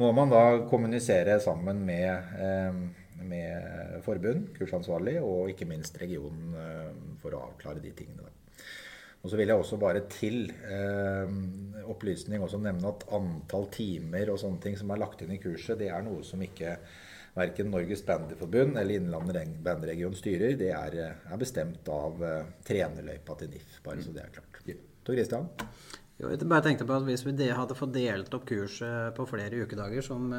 må 0.00 0.08
man 0.16 0.32
da 0.32 0.46
kommunisere 0.70 1.36
sammen 1.44 1.84
med 1.88 2.40
eh, 2.40 2.80
med 3.18 4.02
forbund, 4.04 4.52
kursansvarlig 4.54 5.16
og 5.18 5.50
ikke 5.50 5.66
minst 5.66 5.96
regionen 5.98 6.52
eh, 6.54 6.90
for 7.18 7.34
å 7.34 7.48
avklare 7.48 7.82
de 7.82 7.90
tingene. 7.98 8.30
Og 9.18 9.30
så 9.30 9.38
vil 9.38 9.50
jeg 9.50 9.58
også 9.58 9.78
bare 9.82 10.04
til 10.12 10.46
eh, 10.70 11.30
opplysning 11.90 12.42
også 12.44 12.60
nevne 12.62 12.92
at 12.92 13.04
antall 13.16 13.66
timer 13.74 14.30
og 14.30 14.38
sånne 14.38 14.62
ting 14.62 14.76
som 14.78 14.92
er 14.94 15.00
lagt 15.02 15.24
inn 15.24 15.34
i 15.34 15.40
kurset, 15.42 15.78
det 15.80 15.90
er 15.90 16.04
noe 16.06 16.22
som 16.26 16.42
ikke 16.44 16.76
verken 17.38 17.70
Norges 17.70 18.02
Bandyforbund 18.06 18.78
eller 18.78 18.98
Innlandet 18.98 19.56
bandregion 19.62 20.14
styrer. 20.16 20.54
Det 20.58 20.70
er, 20.74 20.98
er 21.18 21.40
bestemt 21.40 21.90
av 21.92 22.22
eh, 22.22 22.52
trenerløypa 22.66 23.38
til 23.40 23.50
NIF, 23.56 23.80
bare 23.84 24.04
så 24.04 24.14
det 24.14 24.22
er 24.22 24.36
klart. 24.38 24.60
Tor 25.08 25.16
Christian? 25.16 25.50
Jo, 26.18 26.30
jeg 26.30 26.46
bare 26.50 26.64
tenkte 26.66 26.84
på 26.86 26.96
at 26.98 27.04
Hvis 27.06 27.22
vi 27.24 27.46
hadde 27.54 27.76
fått 27.78 27.92
delt 27.94 28.32
opp 28.34 28.46
kurset 28.46 29.14
på 29.16 29.26
flere 29.30 29.64
ukedager, 29.64 30.02
som 30.04 30.30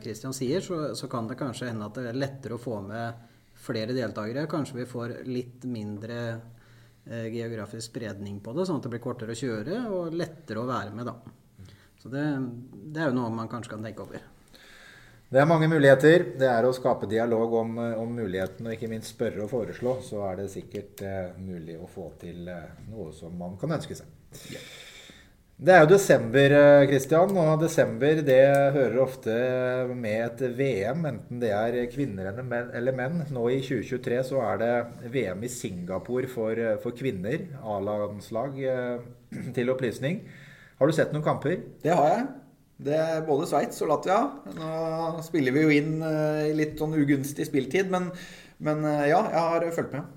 Kristian 0.00 0.32
eh, 0.32 0.38
sier, 0.40 0.64
så, 0.64 0.80
så, 0.96 1.08
kan 1.12 1.28
det 1.28 1.36
kanskje 1.40 1.68
hende 1.68 1.88
at 1.88 2.00
det 2.00 2.08
er 2.08 2.20
lettere 2.24 2.56
å 2.56 2.64
få 2.64 2.80
med 2.88 3.28
flere 3.62 3.92
deltakere. 3.92 4.48
Kanskje 4.48 4.80
vi 4.80 4.88
får 4.88 5.18
litt 5.28 5.68
mindre 5.68 6.18
Eh, 6.32 6.61
geografisk 7.04 7.88
spredning 7.90 8.36
på 8.44 8.52
det, 8.54 8.66
sånn 8.68 8.78
at 8.78 8.84
det 8.86 8.92
blir 8.92 9.02
kortere 9.02 9.34
å 9.34 9.38
kjøre 9.38 9.78
og 9.90 10.14
lettere 10.14 10.62
å 10.62 10.68
være 10.68 10.92
med. 10.94 11.08
da. 11.08 11.74
Så 12.02 12.10
det, 12.12 12.22
det 12.94 13.02
er 13.02 13.10
jo 13.10 13.16
noe 13.16 13.32
man 13.34 13.50
kanskje 13.50 13.74
kan 13.74 13.82
tenke 13.86 14.04
over. 14.04 14.22
Det 15.32 15.40
er 15.40 15.48
mange 15.48 15.64
muligheter. 15.70 16.26
Det 16.36 16.48
er 16.50 16.66
å 16.68 16.74
skape 16.76 17.08
dialog 17.08 17.54
om, 17.56 17.78
eh, 17.80 17.94
om 17.96 18.10
muligheten, 18.12 18.66
og 18.66 18.74
ikke 18.74 18.90
minst 18.90 19.14
spørre 19.14 19.46
og 19.46 19.48
foreslå. 19.48 19.94
Så 20.04 20.20
er 20.28 20.42
det 20.42 20.50
sikkert 20.52 21.00
eh, 21.08 21.30
mulig 21.40 21.78
å 21.80 21.88
få 21.88 22.10
til 22.20 22.50
eh, 22.52 22.74
noe 22.90 23.14
som 23.16 23.38
man 23.40 23.56
kan 23.60 23.72
ønske 23.78 23.96
seg. 23.96 24.10
Yeah. 24.52 24.66
Det 25.62 25.70
er 25.70 25.84
jo 25.84 25.92
desember, 25.92 26.52
Kristian, 26.90 27.36
eh, 27.38 27.48
og 27.52 27.60
desember 27.62 28.18
det 28.26 28.40
hører 28.74 28.96
ofte 28.98 29.34
med 29.94 30.24
et 30.24 30.40
VM, 30.58 31.04
enten 31.06 31.38
det 31.38 31.52
er 31.54 31.76
kvinner 31.92 32.32
eller 32.32 32.96
menn. 32.98 33.20
Nå 33.30 33.44
i 33.46 33.60
2023 33.62 34.16
så 34.26 34.40
er 34.42 34.58
det 34.58 34.70
VM 35.14 35.44
i 35.46 35.50
Singapore 35.52 36.26
for, 36.32 36.58
for 36.82 36.96
kvinner, 36.98 37.44
A-landslag, 37.62 38.58
eh, 38.58 39.44
til 39.54 39.70
opplysning. 39.70 40.24
Har 40.80 40.90
du 40.90 40.96
sett 40.96 41.14
noen 41.14 41.28
kamper? 41.28 41.60
Det 41.84 41.94
har 41.94 42.10
jeg. 42.10 42.26
Det 42.82 42.98
er 42.98 43.22
både 43.28 43.46
Sveits 43.46 43.78
og 43.86 43.92
Latvia. 43.92 44.18
Nå 44.58 45.22
spiller 45.22 45.54
vi 45.54 45.62
jo 45.62 45.76
inn 45.78 45.94
eh, 46.08 46.48
i 46.48 46.58
litt 46.58 46.74
sånn 46.82 46.98
ugunstig 46.98 47.46
spiltid, 47.52 47.86
men, 47.92 48.10
men 48.58 48.82
ja, 49.06 49.22
jeg 49.30 49.46
har 49.54 49.70
fulgt 49.78 49.94
med. 49.94 50.10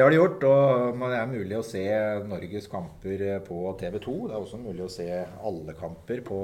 Det 0.00 0.04
har 0.06 0.14
de 0.14 0.16
gjort, 0.16 0.44
og 0.48 1.02
det 1.12 1.16
er 1.18 1.26
mulig 1.28 1.56
å 1.58 1.64
se 1.66 1.80
Norges 2.24 2.70
kamper 2.72 3.20
på 3.44 3.56
TV 3.76 3.98
2. 4.00 4.14
Det 4.30 4.32
er 4.32 4.44
også 4.46 4.60
mulig 4.62 4.86
å 4.86 4.92
se 4.94 5.08
alle 5.44 5.74
kamper 5.76 6.22
på 6.24 6.38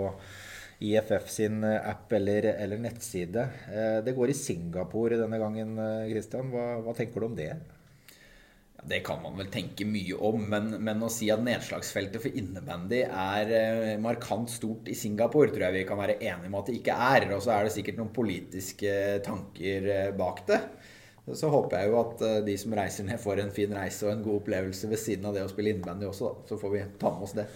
IFF 0.84 1.30
sin 1.32 1.64
app 1.64 2.12
eller, 2.18 2.50
eller 2.52 2.82
nettside. 2.84 3.46
Eh, 3.72 3.94
det 4.04 4.12
går 4.12 4.28
i 4.28 4.36
Singapore 4.36 5.16
denne 5.16 5.38
gangen, 5.40 5.70
Christian. 6.10 6.50
Hva, 6.52 6.66
hva 6.84 6.92
tenker 6.98 7.24
du 7.24 7.30
om 7.30 7.38
det? 7.38 7.54
Det 8.92 8.98
kan 9.06 9.22
man 9.22 9.40
vel 9.40 9.48
tenke 9.48 9.86
mye 9.88 10.18
om, 10.28 10.44
men, 10.52 10.74
men, 10.76 11.00
å 11.00 11.08
si 11.08 11.30
at 11.32 11.40
nedslagsfeltet 11.40 12.26
for 12.26 12.36
innebandy 12.36 13.06
er 13.06 13.54
eh, 13.56 13.94
markant 14.04 14.52
stort 14.52 14.92
i 14.92 14.98
Singapore, 15.00 15.48
tror 15.54 15.70
jeg 15.70 15.78
vi 15.78 15.86
kan 15.88 16.02
være 16.02 16.18
enige 16.20 16.52
om 16.52 16.58
at 16.60 16.68
det 16.68 16.76
ikke 16.82 16.98
er. 17.08 17.30
Og 17.32 17.40
så 17.48 17.56
er 17.56 17.64
det 17.64 17.72
sikkert 17.78 18.02
noen 18.02 18.12
politiske 18.20 18.92
tanker 19.24 19.90
eh, 19.94 20.12
bak 20.20 20.44
det. 20.52 20.60
Så 21.34 21.50
håper 21.50 21.80
jeg 21.80 21.90
jo 21.90 22.00
at 22.02 22.20
eh, 22.22 22.42
de 22.46 22.58
som 22.60 22.74
reiser 22.78 23.08
ned, 23.08 23.18
får 23.22 23.42
en 23.42 23.54
fin 23.54 23.72
reise 23.74 24.06
og 24.06 24.12
en 24.12 24.26
god 24.26 24.42
opplevelse 24.42 24.90
ved 24.90 25.00
siden 25.02 25.26
av 25.26 25.34
det 25.34 25.46
å 25.46 25.50
spille 25.50 25.72
innebandy 25.74 26.06
også. 26.06 26.28
Da. 26.28 26.50
Så 26.50 26.60
får 26.60 26.74
vi 26.74 26.84
ta 27.00 27.10
med 27.14 27.26
oss 27.26 27.34
det. 27.38 27.46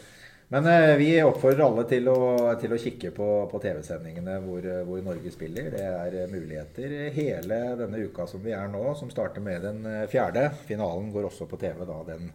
Men 0.51 0.67
eh, 0.67 0.97
vi 0.99 1.11
oppfordrer 1.23 1.63
alle 1.63 1.85
til 1.87 2.09
å, 2.11 2.21
til 2.59 2.75
å 2.75 2.81
kikke 2.83 3.13
på, 3.15 3.29
på 3.53 3.61
TV-sendingene 3.63 4.41
hvor, 4.43 4.67
hvor, 4.89 5.05
Norge 5.07 5.31
spiller. 5.31 5.71
Det 5.77 5.85
er 5.87 6.33
muligheter 6.33 6.97
hele 7.15 7.61
denne 7.79 8.03
uka 8.03 8.27
som 8.27 8.43
vi 8.43 8.57
er 8.57 8.67
nå, 8.73 8.83
som 8.99 9.13
starter 9.13 9.45
med 9.45 9.63
den 9.69 9.87
eh, 9.87 10.09
fjerde. 10.11 10.49
Finalen 10.67 11.13
går 11.15 11.31
også 11.31 11.47
på 11.51 11.61
TV 11.63 11.87
da 11.87 12.01
den 12.11 12.33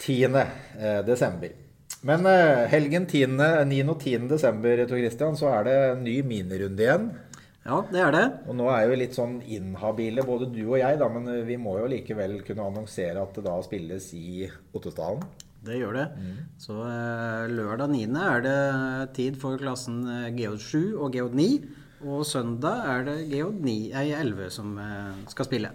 10. 0.00 0.34
Eh, 0.80 1.02
desember. 1.06 1.54
Men 2.02 2.26
eh, 2.26 2.66
helgen 2.72 3.06
10., 3.06 3.38
9. 3.68 3.80
og 3.92 4.00
10. 4.00 4.28
desember 4.30 4.86
Tor 4.88 4.98
Christian, 4.98 5.36
så 5.36 5.50
er 5.52 5.66
det 5.68 5.78
ny 6.00 6.20
minirunde 6.24 6.82
igjen. 6.86 7.10
Ja, 7.60 7.82
det 7.92 8.00
er 8.00 8.14
det. 8.14 8.24
Og 8.48 8.56
nå 8.56 8.70
er 8.72 8.86
jo 8.88 8.96
litt 8.96 9.16
sånn 9.16 9.36
inhabile, 9.44 10.24
både 10.24 10.48
du 10.48 10.62
og 10.62 10.78
jeg, 10.80 10.96
da, 11.00 11.10
men 11.12 11.28
eh, 11.28 11.42
vi 11.44 11.58
må 11.60 11.76
jo 11.76 11.90
likevel 11.92 12.38
kunne 12.46 12.64
annonsere 12.70 13.20
at 13.20 13.36
det 13.36 13.44
da 13.44 13.58
spilles 13.64 14.06
i 14.16 14.48
Ottosdalen. 14.72 15.26
Det 15.60 15.76
gjør 15.76 15.98
det. 15.98 16.06
Mm. 16.16 16.38
Så 16.62 16.78
eh, 16.86 17.50
lørdag 17.52 17.92
9. 17.92 18.06
er 18.24 18.46
det 18.46 18.56
tid 19.18 19.36
for 19.42 19.60
klassen 19.60 20.00
eh, 20.08 20.30
Geod 20.38 20.64
7 20.64 20.96
og 20.96 21.12
Geod 21.18 21.36
9. 21.36 21.50
Og 22.08 22.24
søndag 22.24 22.86
er 22.88 23.06
det 23.10 23.18
Geod 23.28 23.60
9, 23.60 23.76
11 23.92 24.48
som 24.54 24.72
skal 25.28 25.44
spille. 25.50 25.74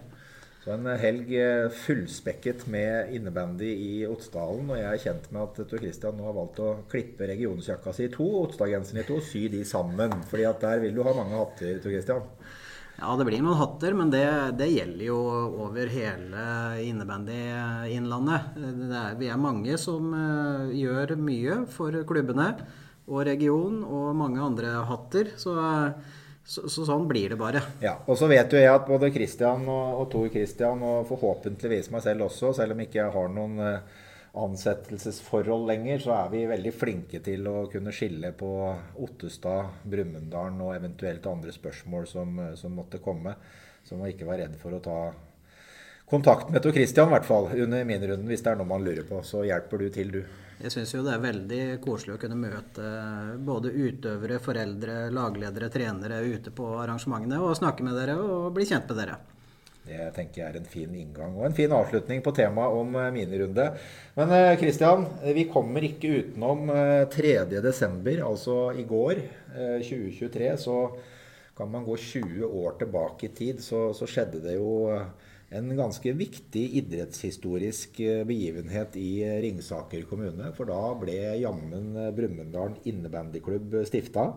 Så 0.66 0.72
en 0.74 0.86
helg 0.98 1.28
eh, 1.38 1.68
fullspekket 1.70 2.64
med 2.66 3.12
innebandy 3.14 3.68
i 3.70 3.90
Otsdalen. 4.10 4.66
Og 4.66 4.80
jeg 4.80 4.88
er 4.90 5.02
kjent 5.04 5.28
med 5.30 5.44
at 5.44 5.60
Tor 5.70 5.78
Christian 5.78 6.16
nå 6.18 6.24
har 6.26 6.34
valgt 6.34 6.58
å 6.58 6.72
klippe 6.90 7.28
regionsjakka 7.30 7.92
si 7.94 8.08
i 8.08 8.10
to, 8.10 8.26
Otstad-genseren 8.40 8.98
i 8.98 9.04
to, 9.06 9.20
sy 9.22 9.44
de 9.52 9.60
sammen. 9.62 10.16
fordi 10.26 10.48
at 10.50 10.58
der 10.66 10.82
vil 10.82 10.96
du 10.96 11.04
ha 11.06 11.12
mange 11.14 11.38
hatter, 11.38 11.78
Tor 11.84 11.94
Christian. 11.94 12.26
Ja, 12.96 13.14
det 13.14 13.28
blir 13.28 13.46
noen 13.46 13.60
hatter, 13.60 13.94
men 13.94 14.10
det, 14.10 14.24
det 14.58 14.72
gjelder 14.72 15.06
jo 15.06 15.22
over 15.68 15.94
hele 15.94 16.42
innebandy-innlandet. 16.82 18.58
Vi 19.22 19.30
er 19.30 19.38
mange 19.38 19.78
som 19.78 20.10
gjør 20.74 21.14
mye 21.14 21.62
for 21.78 21.94
klubbene 22.10 22.50
og 23.06 23.22
regionen, 23.30 23.84
og 23.86 24.16
mange 24.18 24.42
andre 24.42 24.80
hatter. 24.90 25.30
Så 25.38 25.54
så, 26.46 26.68
så, 26.70 26.84
sånn 26.86 27.08
blir 27.10 27.32
det 27.34 27.38
bare. 27.40 27.62
Ja, 27.82 27.96
Og 28.06 28.18
så 28.20 28.28
vet 28.30 28.52
jo 28.54 28.60
jeg 28.60 28.70
at 28.70 28.86
både 28.86 29.10
Christian 29.14 29.64
og, 29.66 30.00
og 30.00 30.10
Tor 30.12 30.28
Christian, 30.30 30.82
og 30.86 31.08
forhåpentligvis 31.08 31.90
meg 31.90 32.04
selv 32.04 32.28
også, 32.28 32.52
selv 32.54 32.76
om 32.76 32.82
ikke 32.84 33.00
jeg 33.00 33.14
har 33.16 33.32
noen 33.34 33.58
uh, 33.58 34.04
ansettelsesforhold 34.36 35.66
lenger, 35.66 36.02
så 36.04 36.14
er 36.20 36.32
vi 36.32 36.44
veldig 36.46 36.72
flinke 36.76 37.22
til 37.24 37.48
å 37.50 37.66
kunne 37.72 37.94
skille 37.94 38.30
på 38.38 38.50
Ottestad, 39.02 39.82
Brumunddal 39.88 40.60
og 40.62 40.74
eventuelt 40.76 41.26
andre 41.30 41.54
spørsmål 41.54 42.06
som, 42.10 42.42
som 42.58 42.76
måtte 42.78 43.02
komme. 43.02 43.34
Så 43.86 43.98
man 43.98 44.12
ikke 44.12 44.28
var 44.28 44.42
redd 44.42 44.54
for 44.60 44.76
å 44.76 44.82
ta 44.82 45.00
kontakt 46.10 46.50
med 46.50 46.62
Tor 46.62 46.72
Christian, 46.72 47.08
i 47.08 47.16
hvert 47.16 47.28
fall, 47.28 47.48
under 47.66 47.84
minirunden, 47.84 48.26
hvis 48.30 48.44
det 48.44 48.52
er 48.52 48.60
noe 48.60 48.70
man 48.70 48.84
lurer 48.86 49.06
på. 49.08 49.22
Så 49.26 49.44
hjelper 49.46 49.82
du 49.82 49.88
til, 49.94 50.12
du. 50.18 50.20
Jeg 50.56 50.72
syns 50.72 50.94
jo 50.94 51.02
det 51.04 51.12
er 51.12 51.20
veldig 51.20 51.62
koselig 51.84 52.14
å 52.14 52.20
kunne 52.20 52.38
møte 52.40 52.90
både 53.44 53.74
utøvere, 53.74 54.38
foreldre, 54.40 54.98
lagledere, 55.12 55.68
trenere 55.72 56.22
ute 56.24 56.52
på 56.54 56.70
arrangementene 56.80 57.42
og 57.44 57.58
snakke 57.58 57.84
med 57.84 57.98
dere 57.98 58.16
og 58.22 58.54
bli 58.56 58.64
kjent 58.68 58.88
med 58.88 59.02
dere. 59.02 59.18
Det 59.86 60.08
tenker 60.16 60.40
jeg 60.40 60.48
er 60.48 60.56
en 60.58 60.66
fin 60.66 60.94
inngang 60.98 61.36
og 61.36 61.44
en 61.46 61.54
fin 61.54 61.70
avslutning 61.70 62.22
på 62.24 62.32
temaet 62.34 62.74
om 62.74 62.96
eh, 62.98 63.12
minirunde. 63.14 63.66
Men 64.16 64.32
Kristian, 64.58 65.04
eh, 65.20 65.36
vi 65.36 65.44
kommer 65.52 65.84
ikke 65.86 66.10
utenom 66.22 66.72
3.12., 67.12 68.08
eh, 68.16 68.24
altså 68.26 68.56
i 68.74 68.86
går, 68.88 69.20
2023. 69.86 70.50
Så 70.58 70.80
kan 71.56 71.70
man 71.70 71.86
gå 71.86 71.94
20 72.00 72.48
år 72.48 72.80
tilbake 72.80 73.28
i 73.28 73.32
tid, 73.36 73.62
så, 73.62 73.92
så 73.94 74.08
skjedde 74.10 74.42
det 74.42 74.56
jo 74.56 74.88
en 75.54 75.70
ganske 75.78 76.12
viktig 76.12 76.64
idrettshistorisk 76.80 78.00
eh, 78.02 78.22
begivenhet 78.26 78.96
i 78.98 79.10
eh, 79.22 79.38
Ringsaker 79.44 80.06
kommune. 80.10 80.50
For 80.56 80.68
da 80.68 80.80
ble 80.98 81.18
jammen 81.42 81.92
eh, 81.94 82.12
Brumunddal 82.16 82.74
innebandyklubb 82.88 83.78
stifta. 83.86 84.32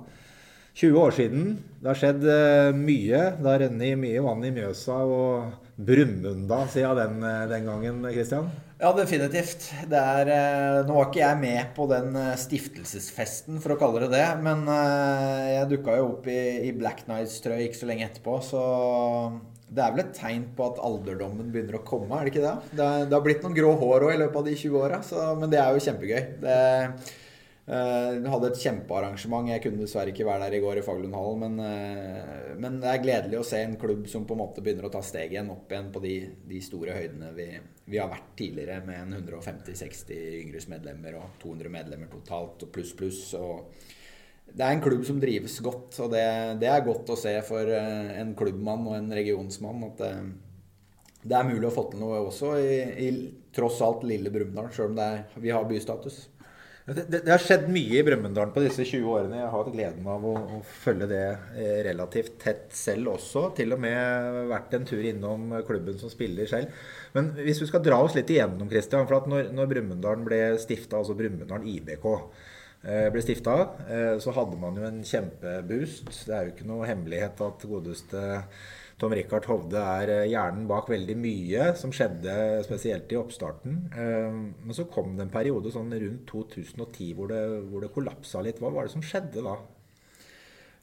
20 0.80 1.00
år 1.02 1.16
siden. 1.18 1.48
Det 1.82 1.90
har 1.90 1.98
skjedd 1.98 2.26
mye. 2.78 3.24
Det 3.40 3.50
har 3.50 3.60
rennet 3.66 3.98
mye 4.00 4.22
vann 4.24 4.46
i 4.48 4.52
Mjøsa 4.54 5.00
og 5.02 5.58
Brumunddal 5.76 6.70
siden 6.72 7.02
den, 7.02 7.26
den 7.52 7.68
gangen, 7.68 8.06
Kristian? 8.14 8.52
Ja, 8.80 8.94
definitivt. 8.96 9.66
Er, 9.92 10.30
eh, 10.32 10.86
nå 10.88 10.94
var 10.96 11.10
ikke 11.10 11.20
jeg 11.20 11.38
med 11.42 11.72
på 11.76 11.84
den 11.92 12.14
eh, 12.16 12.38
stiftelsesfesten, 12.40 13.58
for 13.60 13.76
å 13.76 13.80
kalle 13.82 14.06
det 14.06 14.14
det. 14.14 14.28
Men 14.46 14.62
eh, 14.72 15.48
jeg 15.58 15.66
dukka 15.74 15.98
jo 16.00 16.06
opp 16.14 16.30
i, 16.32 16.40
i 16.70 16.72
Black 16.78 17.04
Nights-trøye 17.10 17.66
ikke 17.66 17.82
så 17.82 17.90
lenge 17.90 18.08
etterpå, 18.08 18.38
så 18.40 18.62
det 19.68 19.84
er 19.84 19.98
vel 19.98 20.06
et 20.06 20.16
tegn 20.16 20.46
på 20.56 20.70
at 20.70 20.80
alderdommen 20.88 21.52
begynner 21.52 21.76
å 21.76 21.84
komme, 21.86 22.08
er 22.16 22.30
det 22.30 22.32
ikke 22.32 22.46
det? 22.46 22.56
Det, 22.72 22.88
det 23.12 23.18
har 23.18 23.26
blitt 23.28 23.44
noen 23.44 23.58
grå 23.58 23.74
hår 23.84 24.08
òg 24.08 24.14
i 24.16 24.22
løpet 24.24 24.40
av 24.40 24.48
de 24.48 24.56
20 24.64 24.80
åra, 24.80 25.02
men 25.42 25.52
det 25.52 25.60
er 25.60 25.76
jo 25.76 25.84
kjempegøy. 25.90 26.24
Det, 26.48 26.58
Uh, 27.70 28.16
hadde 28.26 28.48
et 28.50 28.62
kjempearrangement. 28.64 29.52
Jeg 29.52 29.62
kunne 29.62 29.84
dessverre 29.84 30.10
ikke 30.10 30.26
være 30.26 30.48
der 30.48 30.56
i 30.58 30.62
går 30.64 30.80
i 30.80 30.82
Faglundhallen, 30.82 31.44
Men, 31.44 31.60
uh, 31.62 32.56
men, 32.58 32.80
det 32.82 32.90
er 32.90 33.04
gledelig 33.04 33.38
å 33.38 33.46
se 33.46 33.60
en 33.62 33.76
klubb 33.78 34.08
som 34.10 34.24
på 34.26 34.34
en 34.34 34.42
måte 34.42 34.64
begynner 34.66 34.88
å 34.88 34.90
ta 34.96 35.04
steget 35.06 35.36
igjen 35.36 35.52
opp 35.54 35.70
igjen 35.70 35.92
på 35.94 36.02
de, 36.02 36.16
de 36.50 36.62
store 36.66 36.96
høydene 36.98 37.30
vi, 37.36 37.46
vi, 37.86 38.00
har 38.02 38.10
vært 38.10 38.32
tidligere, 38.40 38.80
med 38.88 39.14
150-60 39.20 40.40
Yngres-medlemmer 40.40 41.20
og 41.20 41.36
200 41.44 41.70
medlemmer 41.76 42.10
totalt, 42.10 42.66
og 42.66 42.74
pluss, 42.74 42.96
pluss. 42.98 43.22
Og 43.38 43.70
det 44.50 44.66
er 44.66 44.74
en 44.74 44.82
klubb 44.88 45.06
som 45.06 45.22
drives 45.22 45.60
godt, 45.62 46.00
og 46.02 46.10
det, 46.16 46.26
det 46.66 46.74
er 46.74 46.88
godt 46.90 47.14
å 47.14 47.20
se 47.22 47.36
for 47.46 47.70
uh, 47.70 48.10
en 48.18 48.34
klubbmann 48.40 48.90
og 48.90 48.98
en 48.98 49.14
regionsmann 49.14 49.86
at 49.92 50.02
det, 50.02 50.12
det 51.22 51.38
er 51.38 51.46
mulig 51.54 51.70
å 51.70 51.76
få 51.78 51.86
til 51.94 52.02
noe 52.02 52.26
også 52.32 52.58
i, 52.66 52.82
i 53.06 53.14
tross 53.54 53.78
alt 53.86 54.10
lille 54.10 54.34
Brumunddal, 54.34 54.74
sjøl 54.74 54.90
om 54.96 55.06
er, 55.06 55.26
vi 55.38 55.54
har 55.54 55.70
bystatus. 55.70 56.24
Det, 56.90 57.04
det, 57.12 57.30
har 57.30 57.42
skjedd 57.42 57.68
mye 57.70 58.00
i 58.00 58.04
Brumunddal 58.06 58.50
på 58.54 58.64
disse 58.64 58.82
20 58.88 59.10
årene. 59.12 59.38
Jeg 59.38 59.46
har 59.46 59.54
hatt 59.54 59.74
gleden 59.74 60.08
av 60.10 60.24
å, 60.26 60.34
å, 60.58 60.62
følge 60.82 61.10
det 61.12 61.26
eh, 61.30 61.82
relativt 61.86 62.40
tett 62.42 62.74
selv 62.74 63.12
også. 63.14 63.44
Til 63.60 63.76
og 63.76 63.82
med 63.84 64.40
vært 64.50 64.74
en 64.78 64.88
tur 64.90 65.04
innom 65.06 65.54
klubben 65.68 66.00
som 66.02 66.10
spiller 66.10 66.50
selv. 66.50 66.74
Men 67.14 67.30
hvis 67.38 67.62
vi 67.62 67.70
skal 67.70 67.84
dra 67.86 68.00
oss 68.06 68.18
litt 68.18 68.32
igjennom, 68.34 68.70
Christian, 68.72 69.06
for 69.06 69.20
at 69.20 69.30
når, 69.30 69.52
når 69.54 69.70
Brumunddal 69.74 70.26
ble 70.26 70.42
stifta, 70.62 70.98
altså 71.02 71.18
Brumunddal 71.20 71.68
IBK 71.76 72.10
eh, 72.10 73.08
ble 73.14 73.24
stifta, 73.26 73.60
eh, 73.86 74.16
så 74.24 74.34
hadde 74.40 74.58
man 74.62 74.82
jo 74.82 74.90
en 74.90 75.02
kjempeboost. 75.06 76.10
Det 76.26 76.36
er 76.36 76.48
jo 76.48 76.56
ikke 76.56 76.70
noe 76.72 76.90
hemmelighet 76.90 77.46
at 77.46 77.70
godeste 77.70 78.26
Tom 79.00 79.16
Rikard 79.16 79.48
Hovde 79.48 79.80
er 79.80 80.12
eh, 80.12 80.28
hjernen 80.34 80.68
bak 80.68 80.90
veldig 80.92 81.16
mye 81.20 81.72
som 81.80 81.94
skjedde 81.96 82.34
spesielt 82.68 83.12
i 83.14 83.20
oppstarten. 83.20 83.82
Eh, 83.96 84.40
men 84.60 84.76
så 84.76 84.90
kom 84.92 85.16
det 85.16 85.26
en 85.26 85.34
periode 85.34 85.72
sånn 85.72 85.94
rundt 85.94 86.26
2010 86.28 87.14
hvor 87.16 87.32
det, 87.32 87.44
hvor 87.72 87.86
det 87.86 87.94
kollapsa 87.96 88.44
litt. 88.44 88.60
Hva 88.60 88.74
var 88.76 88.88
det 88.88 88.96
som 88.98 89.06
skjedde 89.06 89.46
da? 89.46 89.56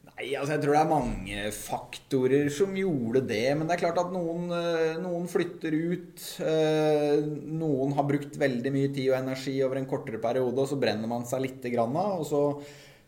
Nei, 0.06 0.30
altså 0.32 0.54
Jeg 0.54 0.62
tror 0.62 0.72
det 0.72 0.80
er 0.80 0.88
mange 0.94 1.44
faktorer 1.52 2.48
som 2.56 2.72
gjorde 2.80 3.26
det. 3.28 3.44
Men 3.52 3.68
det 3.68 3.76
er 3.76 3.84
klart 3.84 4.00
at 4.00 4.16
noen, 4.16 4.48
eh, 4.62 4.96
noen, 5.02 5.28
flytter 5.28 5.76
ut. 5.76 6.26
Noen 7.52 7.94
har 8.00 8.08
brukt 8.08 8.40
veldig 8.40 8.72
mye 8.72 8.94
tid 8.96 9.10
og 9.10 9.20
energi 9.20 9.58
over 9.66 9.82
en 9.82 9.92
kortere 9.92 10.22
periode, 10.24 10.56
og 10.56 10.72
så 10.72 10.80
brenner 10.80 11.10
man 11.10 11.28
seg 11.28 11.44
lite 11.44 11.74
grann 11.74 11.92
av. 12.00 12.24
Og 12.24 12.30
så 12.32 12.44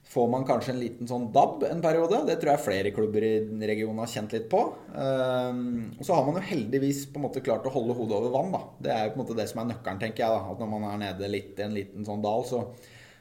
får 0.08 0.28
man 0.28 0.44
kanskje 0.48 0.72
en 0.72 0.80
liten 0.80 1.08
sånn 1.08 1.26
DAB 1.32 1.66
en 1.68 1.82
periode. 1.84 2.22
Det 2.24 2.38
tror 2.40 2.54
jeg 2.54 2.64
flere 2.64 2.92
klubber 2.96 3.24
i 3.28 3.68
regionen 3.68 4.00
har 4.00 4.08
kjent 4.08 4.32
litt 4.32 4.46
på. 4.48 4.62
Um, 4.94 5.90
og 5.98 6.06
så 6.06 6.16
har 6.16 6.24
man 6.24 6.38
jo 6.38 6.46
heldigvis 6.48 7.02
på 7.12 7.20
en 7.20 7.26
måte 7.26 7.42
klart 7.44 7.66
å 7.68 7.72
holde 7.74 7.96
hodet 7.98 8.16
over 8.16 8.32
vann. 8.32 8.54
da. 8.54 8.62
Det 8.86 8.94
er 8.94 9.02
jo 9.04 9.12
på 9.12 9.18
en 9.18 9.24
måte 9.26 9.36
det 9.36 9.48
som 9.50 9.60
er 9.60 9.68
nøkkelen, 9.74 10.00
tenker 10.00 10.24
jeg. 10.24 10.32
da, 10.32 10.54
At 10.54 10.62
når 10.64 10.72
man 10.72 10.86
er 10.88 11.02
nede 11.04 11.28
litt 11.32 11.60
i 11.60 11.66
en 11.66 11.76
liten 11.76 12.08
sånn 12.08 12.24
dal, 12.24 12.46
så, 12.48 12.62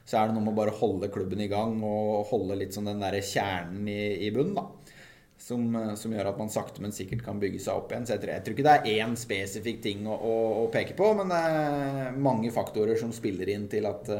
så, 0.00 0.16
er 0.16 0.30
det 0.30 0.38
noe 0.38 0.46
med 0.46 0.54
å 0.54 0.60
bare 0.62 0.76
holde 0.80 1.12
klubben 1.12 1.44
i 1.44 1.50
gang 1.52 1.76
og 1.84 2.32
holde 2.32 2.56
litt 2.62 2.72
sånn 2.76 2.88
den 2.88 3.04
derre 3.04 3.20
kjernen 3.20 3.84
i, 3.92 4.00
i 4.24 4.32
bunnen. 4.32 4.56
da. 4.56 4.96
Som, 5.38 5.68
som, 5.94 6.12
gjør 6.12 6.32
at 6.32 6.40
man 6.40 6.48
sakte, 6.50 6.80
men 6.82 6.96
sikkert 6.96 7.20
kan 7.22 7.38
bygge 7.38 7.60
seg 7.62 7.76
opp 7.76 7.92
igjen. 7.92 8.08
Så 8.08 8.16
jeg 8.16 8.24
tror, 8.24 8.32
jeg 8.32 8.46
tror 8.46 8.56
ikke 8.56 8.66
det 8.66 8.78
er 8.80 9.04
én 9.04 9.12
spesifikk 9.16 9.84
ting 9.84 10.08
å, 10.08 10.16
å, 10.16 10.34
å, 10.64 10.66
peke 10.72 10.96
på, 10.98 11.12
men 11.20 11.30
det 11.30 11.44
er 11.52 12.16
mange 12.16 12.50
faktorer 12.52 12.98
som 12.98 13.12
spiller 13.14 13.52
inn 13.52 13.68
til 13.70 13.86
at 13.86 14.10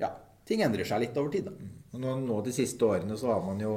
ja, 0.00 0.10
ting 0.48 0.64
endrer 0.66 0.88
seg 0.88 1.04
litt 1.04 1.20
over 1.20 1.30
tid. 1.36 1.52
da. 1.52 1.83
Nå, 1.98 2.16
nå, 2.24 2.40
De 2.46 2.54
siste 2.54 2.86
årene 2.86 3.18
så 3.20 3.32
har 3.32 3.44
man 3.44 3.60
jo 3.62 3.74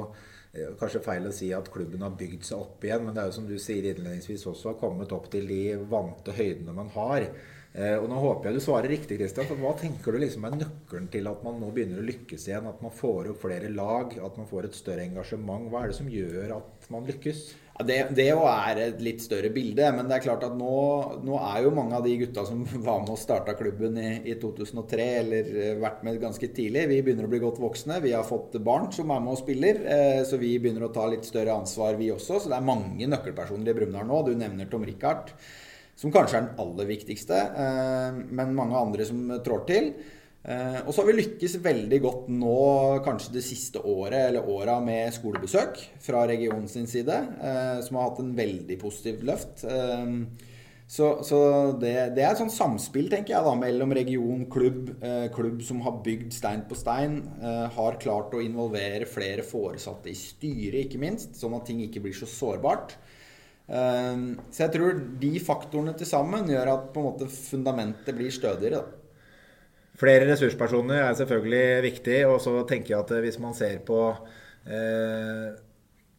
eh, 0.52 0.72
Kanskje 0.80 1.04
feil 1.04 1.28
å 1.28 1.34
si 1.34 1.52
at 1.54 1.70
klubben 1.72 2.02
har 2.04 2.16
bygd 2.18 2.48
seg 2.48 2.64
opp 2.64 2.84
igjen, 2.84 3.04
men 3.06 3.14
det 3.14 3.22
er 3.22 3.30
jo 3.30 3.36
som 3.38 3.46
du 3.48 3.54
sier 3.62 3.90
innledningsvis 3.92 4.46
også 4.50 4.72
har 4.72 4.80
kommet 4.80 5.14
opp 5.14 5.30
til 5.32 5.46
de 5.50 5.62
vante 5.90 6.34
høydene 6.34 6.74
man 6.76 6.90
har. 6.96 7.28
Eh, 7.78 7.94
og 8.00 8.08
Nå 8.10 8.18
håper 8.22 8.48
jeg 8.48 8.58
du 8.58 8.64
svarer 8.64 8.90
riktig, 8.90 9.20
Christian. 9.20 9.46
for 9.46 9.60
Hva 9.60 9.74
tenker 9.78 10.14
du 10.14 10.22
liksom 10.22 10.46
er 10.48 10.56
nøkkelen 10.56 11.08
til 11.12 11.28
at 11.30 11.44
man 11.46 11.60
nå 11.60 11.68
begynner 11.74 12.00
å 12.00 12.08
lykkes 12.08 12.48
igjen? 12.48 12.66
At 12.70 12.82
man 12.82 12.94
får 12.96 13.32
opp 13.34 13.42
flere 13.44 13.70
lag, 13.70 14.16
at 14.18 14.40
man 14.40 14.48
får 14.50 14.70
et 14.70 14.78
større 14.78 15.04
engasjement? 15.04 15.68
Hva 15.70 15.84
er 15.84 15.92
det 15.92 15.98
som 16.00 16.10
gjør 16.10 16.56
at 16.58 16.88
man 16.94 17.06
lykkes? 17.08 17.44
Det, 17.78 18.24
òg 18.34 18.46
er 18.48 18.78
et 18.82 19.02
litt 19.06 19.20
større 19.22 19.52
bilde. 19.54 19.86
Men 19.94 20.08
det 20.08 20.16
er 20.16 20.24
klart 20.24 20.42
at 20.42 20.54
nå, 20.58 20.78
nå 21.22 21.36
er 21.38 21.62
jo 21.62 21.74
mange 21.76 21.94
av 21.94 22.06
de 22.06 22.16
gutta 22.18 22.42
som 22.48 22.64
var 22.86 23.04
med 23.04 23.12
og 23.14 23.20
starta 23.20 23.54
klubben 23.58 23.98
i, 24.02 24.08
i, 24.26 24.34
2003, 24.40 25.06
eller 25.20 25.52
eh, 25.54 25.76
vært 25.78 26.02
med 26.06 26.18
ganske 26.22 26.50
tidlig, 26.56 26.88
vi 26.90 26.98
begynner 27.06 27.28
å 27.28 27.30
bli 27.30 27.42
godt 27.44 27.62
voksne. 27.62 28.00
Vi 28.02 28.16
har 28.16 28.26
fått 28.26 28.58
barn 28.66 28.90
som 28.94 29.14
er 29.14 29.22
med 29.22 29.36
og 29.36 29.40
spiller, 29.44 29.78
eh, 29.94 30.24
så 30.26 30.40
vi 30.42 30.56
begynner 30.58 30.88
å 30.88 30.92
ta 30.94 31.06
litt 31.06 31.28
større 31.28 31.54
ansvar, 31.54 31.94
vi 32.00 32.10
også. 32.14 32.42
Så 32.42 32.50
det 32.50 32.58
er 32.58 32.66
mange 32.66 33.10
nøkkelpersoner 33.14 33.70
i 33.70 33.78
Brumunddal 33.78 34.10
nå. 34.10 34.20
Du 34.26 34.34
nevner 34.34 34.70
Tom 34.72 34.86
Rikard, 34.88 35.30
som 35.98 36.14
kanskje 36.14 36.40
er 36.40 36.48
den 36.48 36.62
aller 36.64 36.90
viktigste, 36.90 37.42
eh, 37.62 38.22
men 38.26 38.58
mange 38.58 38.78
andre 38.82 39.06
som 39.06 39.22
trår 39.46 39.66
til. 39.70 39.92
Eh, 40.46 40.80
og 40.86 40.94
så 40.94 41.02
har 41.02 41.10
vi 41.10 41.18
lykkes 41.18 41.58
veldig 41.64 41.98
godt 42.04 42.28
nå, 42.30 42.58
kanskje 43.04 43.34
det 43.34 43.44
siste 43.44 43.82
året 43.82 44.30
eller 44.30 44.46
åra, 44.48 44.78
med 44.84 45.10
skolebesøk 45.16 45.80
fra 46.04 46.22
regionen 46.30 46.68
sin 46.70 46.86
side, 46.88 47.16
eh, 47.42 47.80
som 47.84 47.98
har 47.98 48.10
hatt 48.10 48.22
en 48.22 48.36
veldig 48.38 48.78
positivt 48.80 49.26
løft. 49.28 49.64
Eh, 49.68 50.14
så, 50.88 51.08
så 51.26 51.38
det, 51.76 51.92
det, 52.16 52.22
er 52.22 52.30
et 52.30 52.40
sånt 52.40 52.54
samspill 52.54 53.10
tenker 53.12 53.34
jeg 53.34 53.44
da, 53.44 53.52
mellom 53.60 53.90
region, 53.92 54.46
klubb, 54.48 54.94
klubb 55.34 55.58
som 55.60 55.82
har 55.84 55.98
bygd 56.06 56.32
stein 56.32 56.62
på 56.64 56.78
stein, 56.80 57.18
har 57.74 57.98
klart 58.00 58.32
å 58.32 58.40
involvere 58.40 59.04
flere 59.04 59.44
foresatte 59.44 60.08
i 60.08 60.16
styret, 60.16 60.86
ikke 60.86 61.02
minst, 61.02 61.36
sånn 61.36 61.58
at 61.58 61.68
ting 61.68 61.82
ikke 61.84 62.00
blir 62.06 62.16
så 62.16 62.24
sårbart. 62.32 62.96
Så 63.68 64.62
jeg 64.62 64.72
tror 64.78 64.96
de 65.20 65.34
faktorene 65.44 65.92
til 65.92 66.08
sammen 66.08 66.48
gjør 66.48 66.72
at 66.72 66.88
på 66.94 67.04
en 67.04 67.10
måte 67.10 67.28
fundamentet 67.36 68.16
blir 68.16 68.32
stødigere. 68.32 68.80
da. 68.80 68.97
Flere 69.98 70.26
ressurspersoner 70.28 71.02
er 71.02 71.16
selvfølgelig 71.18 71.86
viktig. 71.88 72.18
Og 72.30 72.38
så 72.44 72.54
tenker 72.68 72.94
jeg 72.94 73.00
at 73.00 73.14
eh, 73.16 73.24
hvis 73.26 73.40
man 73.42 73.56
ser 73.58 73.80
på 73.86 74.02
eh, 74.68 75.48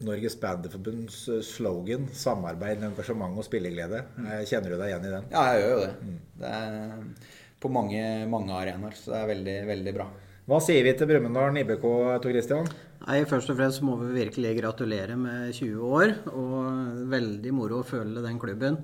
Norges 0.04 0.36
Bandyforbunds 0.40 1.20
eh, 1.28 1.42
slogan 1.44 2.08
'Samarbeid, 2.12 2.84
engasjement 2.88 3.36
og 3.36 3.46
spilleglede', 3.46 4.04
mm. 4.16 4.26
Eh, 4.26 4.42
kjenner 4.48 4.72
du 4.72 4.78
deg 4.78 4.92
igjen 4.92 5.06
i 5.08 5.14
den? 5.16 5.30
Ja, 5.32 5.44
jeg 5.52 5.62
gjør 5.62 5.74
jo 5.74 5.84
det. 5.84 5.92
Mm. 6.00 6.18
Det 6.40 6.52
er 6.58 7.30
på 7.60 7.72
mange, 7.72 8.04
mange 8.32 8.56
arenaer, 8.56 8.96
så 8.96 9.12
det 9.12 9.18
er 9.20 9.32
veldig, 9.34 9.56
veldig 9.68 9.96
bra. 9.96 10.06
Hva 10.48 10.58
sier 10.64 10.82
vi 10.82 10.94
til 10.96 11.06
Brumunddal 11.06 11.60
IBK, 11.60 11.84
Tor 12.24 12.32
Christian? 12.32 12.70
Nei, 13.04 13.20
Først 13.28 13.52
og 13.52 13.58
fremst 13.60 13.84
må 13.86 13.94
vi 14.00 14.08
virkelig 14.16 14.56
gratulere 14.58 15.16
med 15.20 15.52
20 15.54 15.92
år. 16.00 16.14
Og 16.32 17.04
veldig 17.12 17.52
moro 17.54 17.80
å 17.80 17.86
føle 17.86 18.24
den 18.24 18.40
klubben. 18.40 18.80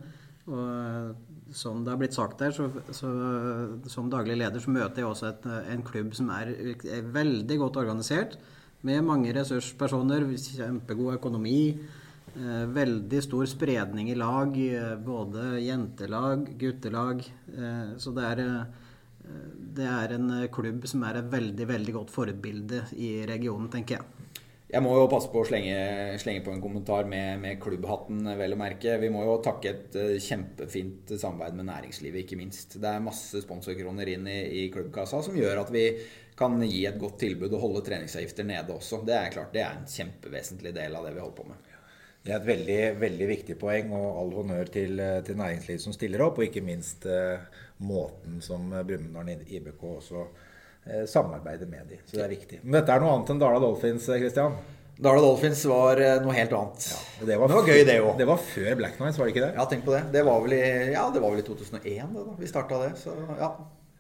Og 0.47 1.26
som 1.55 1.85
det 1.85 1.93
har 1.93 2.01
blitt 2.01 2.17
sagt 2.17 2.43
her, 2.43 2.55
så, 2.55 2.69
så, 2.95 3.11
som 3.91 4.11
daglig 4.11 4.39
leder 4.41 4.63
så 4.63 4.73
møter 4.75 5.03
jeg 5.03 5.11
også 5.11 5.29
et, 5.31 5.47
en 5.73 5.85
klubb 5.87 6.15
som 6.19 6.31
er, 6.35 6.51
er, 6.75 7.05
veldig 7.15 7.59
godt 7.63 7.79
organisert. 7.83 8.37
Med 8.87 9.05
mange 9.07 9.33
ressurspersoner, 9.35 10.27
kjempegod 10.37 11.17
økonomi. 11.17 11.61
Eh, 12.37 12.65
veldig 12.75 13.23
stor 13.25 13.47
spredning 13.51 14.11
i 14.13 14.19
lag. 14.19 14.59
Eh, 14.59 14.97
både 15.01 15.57
jentelag, 15.65 16.51
guttelag. 16.61 17.25
Eh, 17.55 17.95
så 18.03 18.13
det 18.17 18.27
er, 18.33 18.45
eh, 18.45 19.41
det 19.79 19.89
er 19.91 20.19
en 20.19 20.29
klubb 20.53 20.87
som 20.91 21.07
er 21.07 21.23
et 21.23 21.33
veldig, 21.33 21.69
veldig 21.73 21.97
godt 22.01 22.15
forbilde 22.15 22.85
i 22.95 23.19
regionen, 23.27 23.71
tenker 23.73 23.99
jeg. 23.99 24.16
Jeg 24.67 24.83
må 24.83 24.97
jo 24.99 25.07
passe 25.07 25.29
på 25.31 25.45
å 25.45 25.47
slenge, 25.47 25.75
slenge 26.19 26.43
på 26.43 26.51
en 26.51 26.63
kommentar 26.63 27.07
med, 27.07 27.39
med, 27.39 27.59
klubbhatten, 27.63 28.25
vel 28.35 28.57
å 28.57 28.59
merke. 28.59 28.97
Vi 28.99 29.11
må 29.15 29.23
jo 29.23 29.37
takke 29.45 29.71
et 29.71 29.95
uh, 29.95 30.17
kjempefint 30.19 31.13
samarbeid 31.13 31.61
med 31.61 31.69
næringslivet, 31.69 32.25
ikke 32.25 32.39
minst. 32.41 32.75
Det 32.83 32.91
er 32.91 33.05
masse 33.05 33.45
sponsorkroner 33.45 34.11
inn 34.11 34.27
i, 34.27 34.41
i, 34.59 34.65
klubbkassa 34.75 35.21
som 35.23 35.39
gjør 35.39 35.63
at 35.63 35.71
vi 35.75 35.85
kan 36.37 36.59
gi 36.67 36.83
et 36.89 36.99
godt 36.99 37.21
tilbud 37.23 37.55
og 37.55 37.63
holde 37.63 37.85
treningsavgifter 37.87 38.49
nede 38.49 38.75
også. 38.75 39.05
Det 39.07 39.15
er 39.15 39.31
klart, 39.37 39.55
det 39.55 39.63
er 39.63 39.79
en 39.79 39.87
kjempevesentlig 39.93 40.75
del 40.75 40.99
av 40.99 41.07
det 41.07 41.15
vi 41.15 41.23
holder 41.23 41.39
på 41.39 41.47
med. 41.53 41.71
Det 42.27 42.35
er 42.35 42.41
et 42.41 42.51
veldig, 42.51 42.81
veldig 42.99 43.31
viktig 43.31 43.59
poeng, 43.61 43.95
og 43.95 44.19
all 44.19 44.35
honnør 44.41 44.75
til, 44.75 44.99
til 45.23 45.39
næringslivet 45.39 45.87
som 45.87 45.95
stiller 45.95 46.27
opp, 46.27 46.43
og 46.43 46.49
ikke 46.49 46.65
minst 46.67 47.07
eh, 47.07 47.63
måten 47.87 48.43
som 48.43 48.67
Brumunddal 48.83 49.47
IBK 49.47 49.87
også 49.93 50.27
Eh, 50.27 50.53
samarbeide 51.11 51.67
med 51.67 51.89
dem. 51.91 52.01
Så 52.07 52.19
det 52.19 52.25
er 52.25 52.33
viktig. 52.33 52.63
Men 52.63 52.81
dette 52.81 52.95
er 52.95 53.03
noe 53.03 53.15
annet 53.17 53.33
enn 53.35 53.43
Dala 53.43 53.61
Dolphins, 53.63 54.09
eh, 54.09 54.21
Christian? 54.23 54.57
Dala 54.97 55.21
Dolphins 55.21 55.65
var 55.69 56.01
eh, 56.01 56.17
noe 56.25 56.33
helt 56.37 56.53
annet. 56.57 56.87
Ja, 56.93 57.27
det, 57.29 57.37
var 57.37 57.51
det, 57.51 57.59
var 57.59 57.69
gøy, 57.69 57.83
det 57.85 57.97
òg. 58.01 58.13
Det 58.21 58.29
var 58.31 58.39
før 58.41 58.79
Black 58.79 59.01
Nights, 59.03 59.19
var 59.21 59.29
det 59.29 59.35
ikke 59.35 59.45
det? 59.45 59.53
Ja, 59.59 59.67
tenk 59.69 59.85
på 59.85 59.93
det. 59.93 60.03
Det 60.15 60.23
var 60.25 60.45
vel 60.45 60.57
i, 60.57 60.65
ja, 60.95 61.05
det 61.13 61.23
var 61.25 61.35
vel 61.35 61.43
i 61.43 61.47
2001 61.47 61.83
det, 62.15 62.25
da 62.31 62.37
vi 62.39 62.51
starta 62.51 62.81
det. 62.85 62.93
Så 63.03 63.13
ja, 63.37 63.51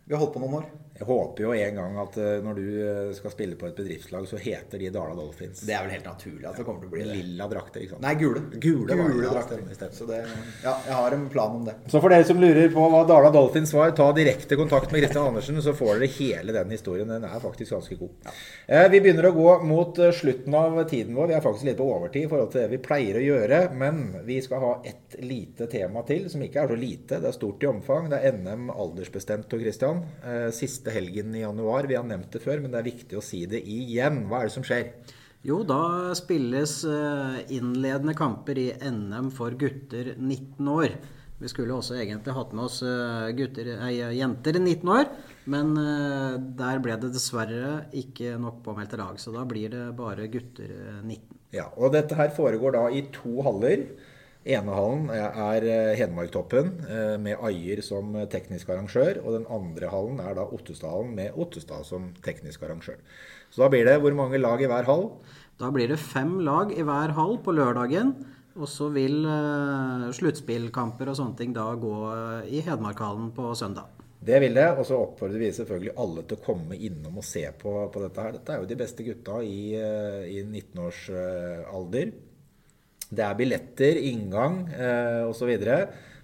vi 0.06 0.16
har 0.16 0.22
holdt 0.22 0.36
på 0.36 0.44
noen 0.44 0.60
år. 0.62 0.70
Jeg 0.96 1.06
håper 1.08 1.44
jo 1.44 1.52
en 1.52 1.78
gang 1.78 1.96
at 2.00 2.14
eh, 2.20 2.36
når 2.44 2.56
du 2.56 2.66
eh, 2.80 3.10
skal 3.16 3.32
spille 3.34 3.56
på 3.60 3.68
et 3.68 3.76
bedriftslag, 3.76 4.24
så 4.28 4.38
heter 4.40 4.80
de 4.80 4.88
Dala 4.94 5.16
Dolphins. 5.18 5.60
Det 5.68 5.74
er 5.76 5.84
vel 5.84 5.92
helt 5.98 6.08
naturlig 6.08 6.46
at 6.48 6.56
det 6.56 6.64
kommer 6.64 6.84
til 6.84 6.88
å 6.88 6.94
bli 6.94 7.02
det. 7.04 7.16
Lilla 7.18 7.48
drakter, 7.50 7.82
ikke 7.84 7.96
sant? 7.96 8.04
Nei, 8.06 8.14
gule. 8.20 8.42
Gule, 8.56 8.96
gule 8.96 9.32
drakter. 9.32 9.60
Så 9.92 10.08
det, 10.08 10.22
ja, 10.64 10.72
jeg 10.86 10.96
har 10.96 11.16
en 11.16 11.26
plan 11.32 11.58
om 11.58 11.66
det. 11.68 11.76
Så 11.92 12.00
for 12.00 12.12
dere 12.12 12.26
som 12.28 12.40
lurer 12.40 12.72
på 12.72 12.86
hva 12.92 13.02
Dala 13.08 13.32
Dolphins 13.34 13.74
var, 13.76 13.92
ta 13.96 14.08
direkte 14.16 14.56
kontakt 14.56 14.94
med 14.94 15.04
Kristian 15.04 15.28
Andersen, 15.30 15.60
så 15.64 15.74
får 15.76 15.98
dere 15.98 16.10
hele 16.16 16.56
den 16.56 16.72
historien. 16.72 17.12
Den 17.12 17.28
er 17.28 17.44
faktisk 17.44 17.76
ganske 17.76 17.98
god. 18.00 18.32
Ja. 18.66 18.88
vi 18.92 19.02
begynner 19.04 19.28
å 19.28 19.34
gå 19.36 19.50
mot 19.68 20.00
eh, 20.00 20.14
slutten 20.16 20.56
av 20.56 20.80
tiden 20.88 21.12
vår. 21.18 21.28
Vi 21.32 21.36
er 21.36 21.44
faktisk 21.44 21.68
litt 21.68 21.80
på 21.80 21.90
overtid 21.92 22.24
i 22.24 22.32
forhold 22.32 22.54
til 22.54 22.64
det 22.64 22.72
vi 22.72 22.80
pleier 22.88 23.20
å 23.20 23.26
gjøre. 23.26 23.60
Men 23.76 24.02
vi 24.24 24.40
skal 24.44 24.64
ha 24.64 24.72
ett 24.88 25.18
lite 25.20 25.68
tema 25.68 26.06
til, 26.08 26.30
som 26.32 26.42
ikke 26.44 26.64
er 26.64 26.72
så 26.72 26.80
lite. 26.80 27.20
Det 27.20 27.30
er 27.30 27.36
stort 27.36 27.68
i 27.68 27.70
omfang. 27.70 28.08
Det 28.12 28.22
er 28.24 28.40
NM 28.40 28.70
aldersbestemt, 28.72 29.50
Tor 29.52 29.60
Kristian. 29.60 30.02
Eh, 30.24 30.48
siste 30.86 30.94
helgen 30.94 31.34
i 31.34 31.42
januar. 31.42 31.86
Vi 31.86 31.96
har 31.96 32.04
nevnt 32.06 32.32
det 32.32 32.42
før, 32.42 32.60
men 32.62 32.70
det 32.70 32.80
er 32.80 32.90
viktig 32.90 33.18
å 33.18 33.24
si 33.24 33.46
det 33.46 33.62
igjen. 33.66 34.26
Hva 34.28 34.42
er 34.42 34.48
det 34.48 34.54
som 34.54 34.64
skjer? 34.64 34.92
Jo, 35.46 35.62
da 35.66 36.14
spilles 36.14 36.84
eh, 36.84 37.42
innledende 37.54 38.14
kamper 38.14 38.58
i 38.58 38.72
NM 38.82 39.30
for 39.34 39.54
gutter 39.58 40.14
19 40.16 40.68
år. 40.68 40.96
Vi 41.38 41.50
skulle 41.50 41.74
også 41.76 41.98
egentlig 42.00 42.32
hatt 42.32 42.54
med 42.56 42.64
oss 42.64 42.80
eh, 42.82 43.30
gutter, 43.36 43.68
nei, 43.78 43.92
jenter 44.16 44.58
19 44.58 44.90
år, 44.90 45.10
men 45.52 45.76
eh, 45.76 46.38
der 46.58 46.80
ble 46.82 46.96
det 47.02 47.12
dessverre 47.14 47.86
ikke 47.94 48.38
nok 48.40 48.62
påmeldte 48.64 48.98
lag. 48.98 49.20
Så 49.20 49.34
da 49.34 49.44
blir 49.46 49.70
det 49.74 49.86
bare 49.98 50.30
gutter 50.32 50.72
19. 51.02 51.42
Ja, 51.54 51.68
og 51.76 51.94
dette 51.94 52.18
her 52.18 52.32
foregår 52.34 52.74
da 52.78 52.86
i 52.90 53.06
to 53.14 53.38
haller. 53.46 53.86
Enehallen 54.46 55.08
er 55.10 55.64
eh, 55.66 55.96
Hedmarktoppen 55.98 56.68
eh, 56.86 57.16
med 57.18 57.40
Ajer 57.42 57.80
som 57.82 58.12
teknisk 58.30 58.70
arrangør. 58.70 59.18
Og 59.24 59.40
den 59.40 59.48
andre 59.50 59.90
hallen 59.90 60.20
er 60.22 60.36
da 60.38 60.44
Ottestadhallen 60.46 61.16
med 61.18 61.34
Ottestad 61.34 61.82
som 61.88 62.12
teknisk 62.22 62.62
arrangør. 62.62 63.00
Så 63.50 63.64
da 63.64 63.70
blir 63.72 63.86
det 63.88 63.98
hvor 64.02 64.14
mange 64.14 64.38
lag 64.38 64.62
i 64.62 64.68
hver 64.70 64.86
hall? 64.86 65.08
Da 65.58 65.72
blir 65.74 65.90
det 65.90 65.98
fem 65.98 66.38
lag 66.46 66.70
i 66.70 66.84
hver 66.86 67.16
hall 67.16 67.40
på 67.42 67.54
lørdagen. 67.56 68.14
Og 68.56 68.70
så 68.70 68.86
vil 68.88 69.18
uh, 69.28 70.06
sluttspillkamper 70.16 71.10
og 71.10 71.18
sånne 71.18 71.36
ting 71.36 71.50
da 71.52 71.66
gå 71.76 71.96
i 72.48 72.62
Hedmarkhallen 72.64 73.28
på 73.36 73.50
søndag. 73.58 73.90
Det 74.26 74.38
vil 74.40 74.56
det. 74.56 74.68
Og 74.78 74.86
så 74.88 75.00
oppfordrer 75.00 75.42
vi 75.42 75.50
selvfølgelig 75.58 75.96
alle 76.00 76.24
til 76.24 76.38
å 76.38 76.44
komme 76.46 76.78
innom 76.78 77.18
og 77.20 77.26
se 77.26 77.44
på, 77.60 77.74
på 77.92 78.04
dette 78.06 78.24
her. 78.24 78.38
Dette 78.38 78.54
er 78.54 78.62
jo 78.62 78.70
de 78.70 78.78
beste 78.80 79.04
gutta 79.04 79.42
i, 79.44 79.74
i 79.74 80.40
19-årsalder. 80.46 82.14
Det 83.10 83.22
er 83.22 83.38
billetter, 83.38 84.00
inngang 84.10 84.64
eh, 84.74 85.22
osv. 85.28 85.52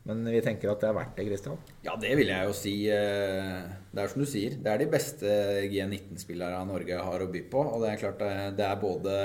Men 0.08 0.24
vi 0.26 0.42
tenker 0.42 0.72
at 0.72 0.82
det 0.82 0.88
er 0.90 0.96
verdt 0.96 1.16
det, 1.18 1.26
Kristian. 1.28 1.58
Ja, 1.86 1.94
det 2.00 2.10
vil 2.18 2.32
jeg 2.32 2.48
jo 2.48 2.54
si. 2.58 2.74
Det 2.90 4.02
er 4.02 4.10
som 4.10 4.24
du 4.24 4.26
sier. 4.26 4.56
Det 4.58 4.72
er 4.72 4.82
de 4.82 4.88
beste 4.90 5.34
G19-spillerne 5.70 6.64
Norge 6.66 6.98
har 7.06 7.22
å 7.22 7.28
by 7.30 7.44
på. 7.52 7.62
Og 7.62 7.84
det 7.84 7.92
er 7.92 8.00
klart 8.02 8.24
det 8.58 8.66
er 8.66 8.80
både 8.82 9.18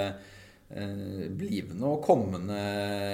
blivende 1.33 1.95
og 1.95 2.03
kommende 2.05 2.59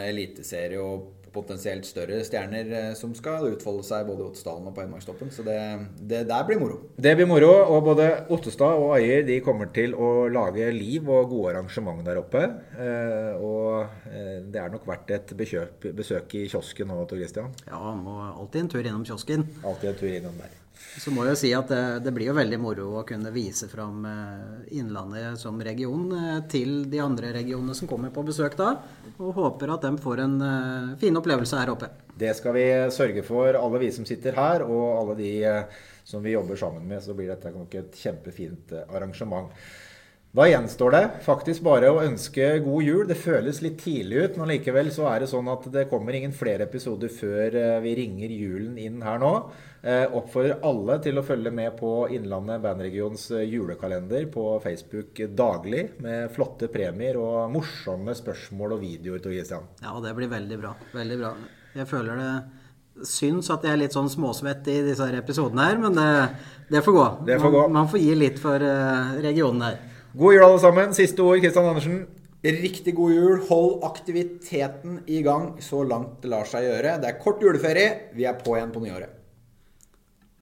eliteserie 0.09 0.81
og 0.83 1.22
potensielt 1.33 1.87
større 1.87 2.21
stjerner 2.25 2.93
som 2.97 3.13
skal 3.17 3.49
utfolde 3.51 3.85
seg 3.87 4.07
både 4.07 4.23
i 4.23 4.27
Ottesdalen 4.29 4.69
og 4.69 4.75
på 4.75 4.83
Hedmarkstoppen. 4.83 5.31
Så 5.33 5.45
det, 5.45 5.57
det, 5.99 6.23
der 6.29 6.47
blir 6.47 6.61
moro. 6.61 6.79
Det 6.95 7.15
blir 7.17 7.29
moro. 7.29 7.51
Og 7.73 7.83
både 7.89 8.09
Ottestad 8.33 8.79
og 8.79 8.95
Ajer 8.97 9.25
de 9.27 9.39
kommer 9.45 9.71
til 9.75 9.95
å 9.95 10.27
lage 10.31 10.69
liv 10.75 11.09
og 11.09 11.31
gode 11.33 11.53
arrangement 11.53 12.03
der 12.05 12.21
oppe. 12.21 12.43
Eh, 12.77 13.43
og 13.43 14.09
eh, 14.11 14.41
det 14.53 14.61
er 14.61 14.73
nok 14.73 14.87
verdt 14.89 15.15
et 15.17 15.37
besøk, 15.37 15.89
besøk 15.95 16.37
i 16.39 16.47
kiosken 16.51 16.91
nå, 16.91 17.03
Tor 17.09 17.21
Christian. 17.21 17.53
Ja, 17.67 17.95
må 17.97 18.19
alltid 18.31 18.65
en 18.65 18.75
tur 18.75 18.83
innom 18.83 19.07
kiosken. 19.07 19.47
Alltid 19.63 19.93
en 19.93 20.03
tur 20.03 20.13
innom 20.13 20.37
der. 20.41 20.62
Så 20.99 21.11
må 21.13 21.25
jeg 21.25 21.39
si 21.39 21.49
at 21.57 21.71
det, 21.71 21.81
det, 22.05 22.11
blir 22.13 22.29
jo 22.29 22.35
veldig 22.37 22.59
moro 22.61 22.87
å 22.99 23.05
kunne 23.07 23.31
vise 23.33 23.67
fram 23.71 24.05
Innlandet 24.71 25.39
som 25.41 25.57
region 25.63 26.11
til 26.51 26.83
de 26.91 27.01
andre 27.01 27.31
regionene 27.35 27.75
som 27.77 27.89
kommer 27.89 28.13
på 28.13 28.25
besøk 28.27 28.57
da. 28.59 28.75
Og 29.17 29.33
håper 29.39 29.73
at 29.73 29.87
de 29.87 30.03
får 30.03 30.21
en 30.23 30.35
fin 31.01 31.17
opplevelse 31.17 31.57
her 31.57 31.73
oppe. 31.73 31.89
Det 32.13 32.35
skal 32.37 32.53
vi 32.55 32.67
sørge 32.93 33.23
for, 33.25 33.57
alle 33.57 33.81
vi 33.81 33.89
som 33.95 34.05
sitter 34.05 34.37
her, 34.37 34.67
og 34.67 34.83
alle 34.99 35.17
de 35.17 35.33
som 36.05 36.21
vi 36.21 36.35
jobber 36.35 36.59
sammen 36.61 36.85
med. 36.87 37.01
Så 37.03 37.17
blir 37.17 37.31
dette 37.33 37.51
nok 37.55 37.73
et 37.79 37.97
kjempefint 37.97 38.75
arrangement. 38.85 39.49
Da 40.33 40.47
gjenstår 40.49 40.91
det 40.91 41.01
faktisk 41.21 41.61
bare 41.61 41.91
å 41.93 41.99
ønske 42.01 42.47
god 42.65 42.81
jul. 42.81 43.03
Det 43.05 43.19
føles 43.21 43.59
litt 43.61 43.75
tidlig 43.83 44.17
ut, 44.17 44.37
men 44.41 44.49
likevel 44.49 44.87
så 44.89 45.05
er 45.11 45.21
det 45.21 45.27
sånn 45.29 45.51
at 45.51 45.67
det 45.69 45.83
kommer 45.91 46.17
ingen 46.17 46.33
flere 46.33 46.65
episoder 46.65 47.11
før 47.13 47.53
vi 47.83 47.91
ringer 47.99 48.33
julen 48.33 48.79
inn 48.81 48.97
her 49.05 49.21
nå. 49.21 49.29
Eh, 49.83 50.07
oppfordrer 50.09 50.65
alle 50.65 50.95
til 51.05 51.21
å 51.21 51.25
følge 51.27 51.51
med 51.53 51.75
på 51.77 51.91
Innlandet 52.17 52.65
bandregions 52.65 53.27
julekalender 53.43 54.25
på 54.33 54.47
Facebook 54.63 55.21
daglig, 55.37 55.85
med 56.01 56.33
flotte 56.33 56.71
premier 56.73 57.21
og 57.21 57.53
morsomme 57.53 58.17
spørsmål 58.17 58.79
og 58.79 58.83
videoer. 58.87 59.21
Tor 59.21 59.37
Christian. 59.37 59.69
Ja, 59.85 59.93
det 60.01 60.17
blir 60.17 60.33
veldig 60.33 60.61
bra. 60.65 60.73
Veldig 60.97 61.21
bra. 61.21 61.33
Jeg 61.77 61.93
føler 61.93 62.25
det 62.25 63.05
syns 63.05 63.53
at 63.53 63.69
jeg 63.69 63.77
er 63.77 63.83
litt 63.85 63.93
sånn 63.93 64.09
småsvett 64.09 64.65
i 64.65 64.81
disse 64.89 65.13
episodene 65.13 65.69
her, 65.69 65.77
men 65.85 65.93
det, 65.93 66.11
det 66.73 66.81
får 66.81 67.01
gå. 67.03 67.07
Det 67.29 67.41
får 67.45 67.57
gå. 67.59 67.65
Man, 67.69 67.81
man, 67.83 67.93
får 67.93 68.07
gi 68.07 68.13
litt 68.25 68.41
for 68.41 68.71
regionen 69.21 69.67
her. 69.69 69.81
God 70.13 70.33
jul, 70.33 70.43
alle 70.45 70.59
sammen. 70.61 70.91
Siste 70.93 71.23
ord, 71.25 71.39
Kristian 71.41 71.65
Andersen. 71.65 72.03
Riktig 72.45 72.93
god 72.93 73.13
jul. 73.15 73.39
Hold 73.47 73.85
aktiviteten 73.87 74.99
i 75.09 75.23
gang 75.25 75.55
så 75.63 75.81
langt 75.89 76.19
det 76.21 76.29
lar 76.29 76.45
seg 76.45 76.67
gjøre. 76.67 76.99
Det 77.01 77.09
er 77.09 77.17
kort 77.23 77.41
juleferie. 77.41 78.11
Vi 78.13 78.27
er 78.29 78.37
på 78.37 78.53
igjen 78.53 78.75
på 78.75 78.83
nyåret. 78.83 79.22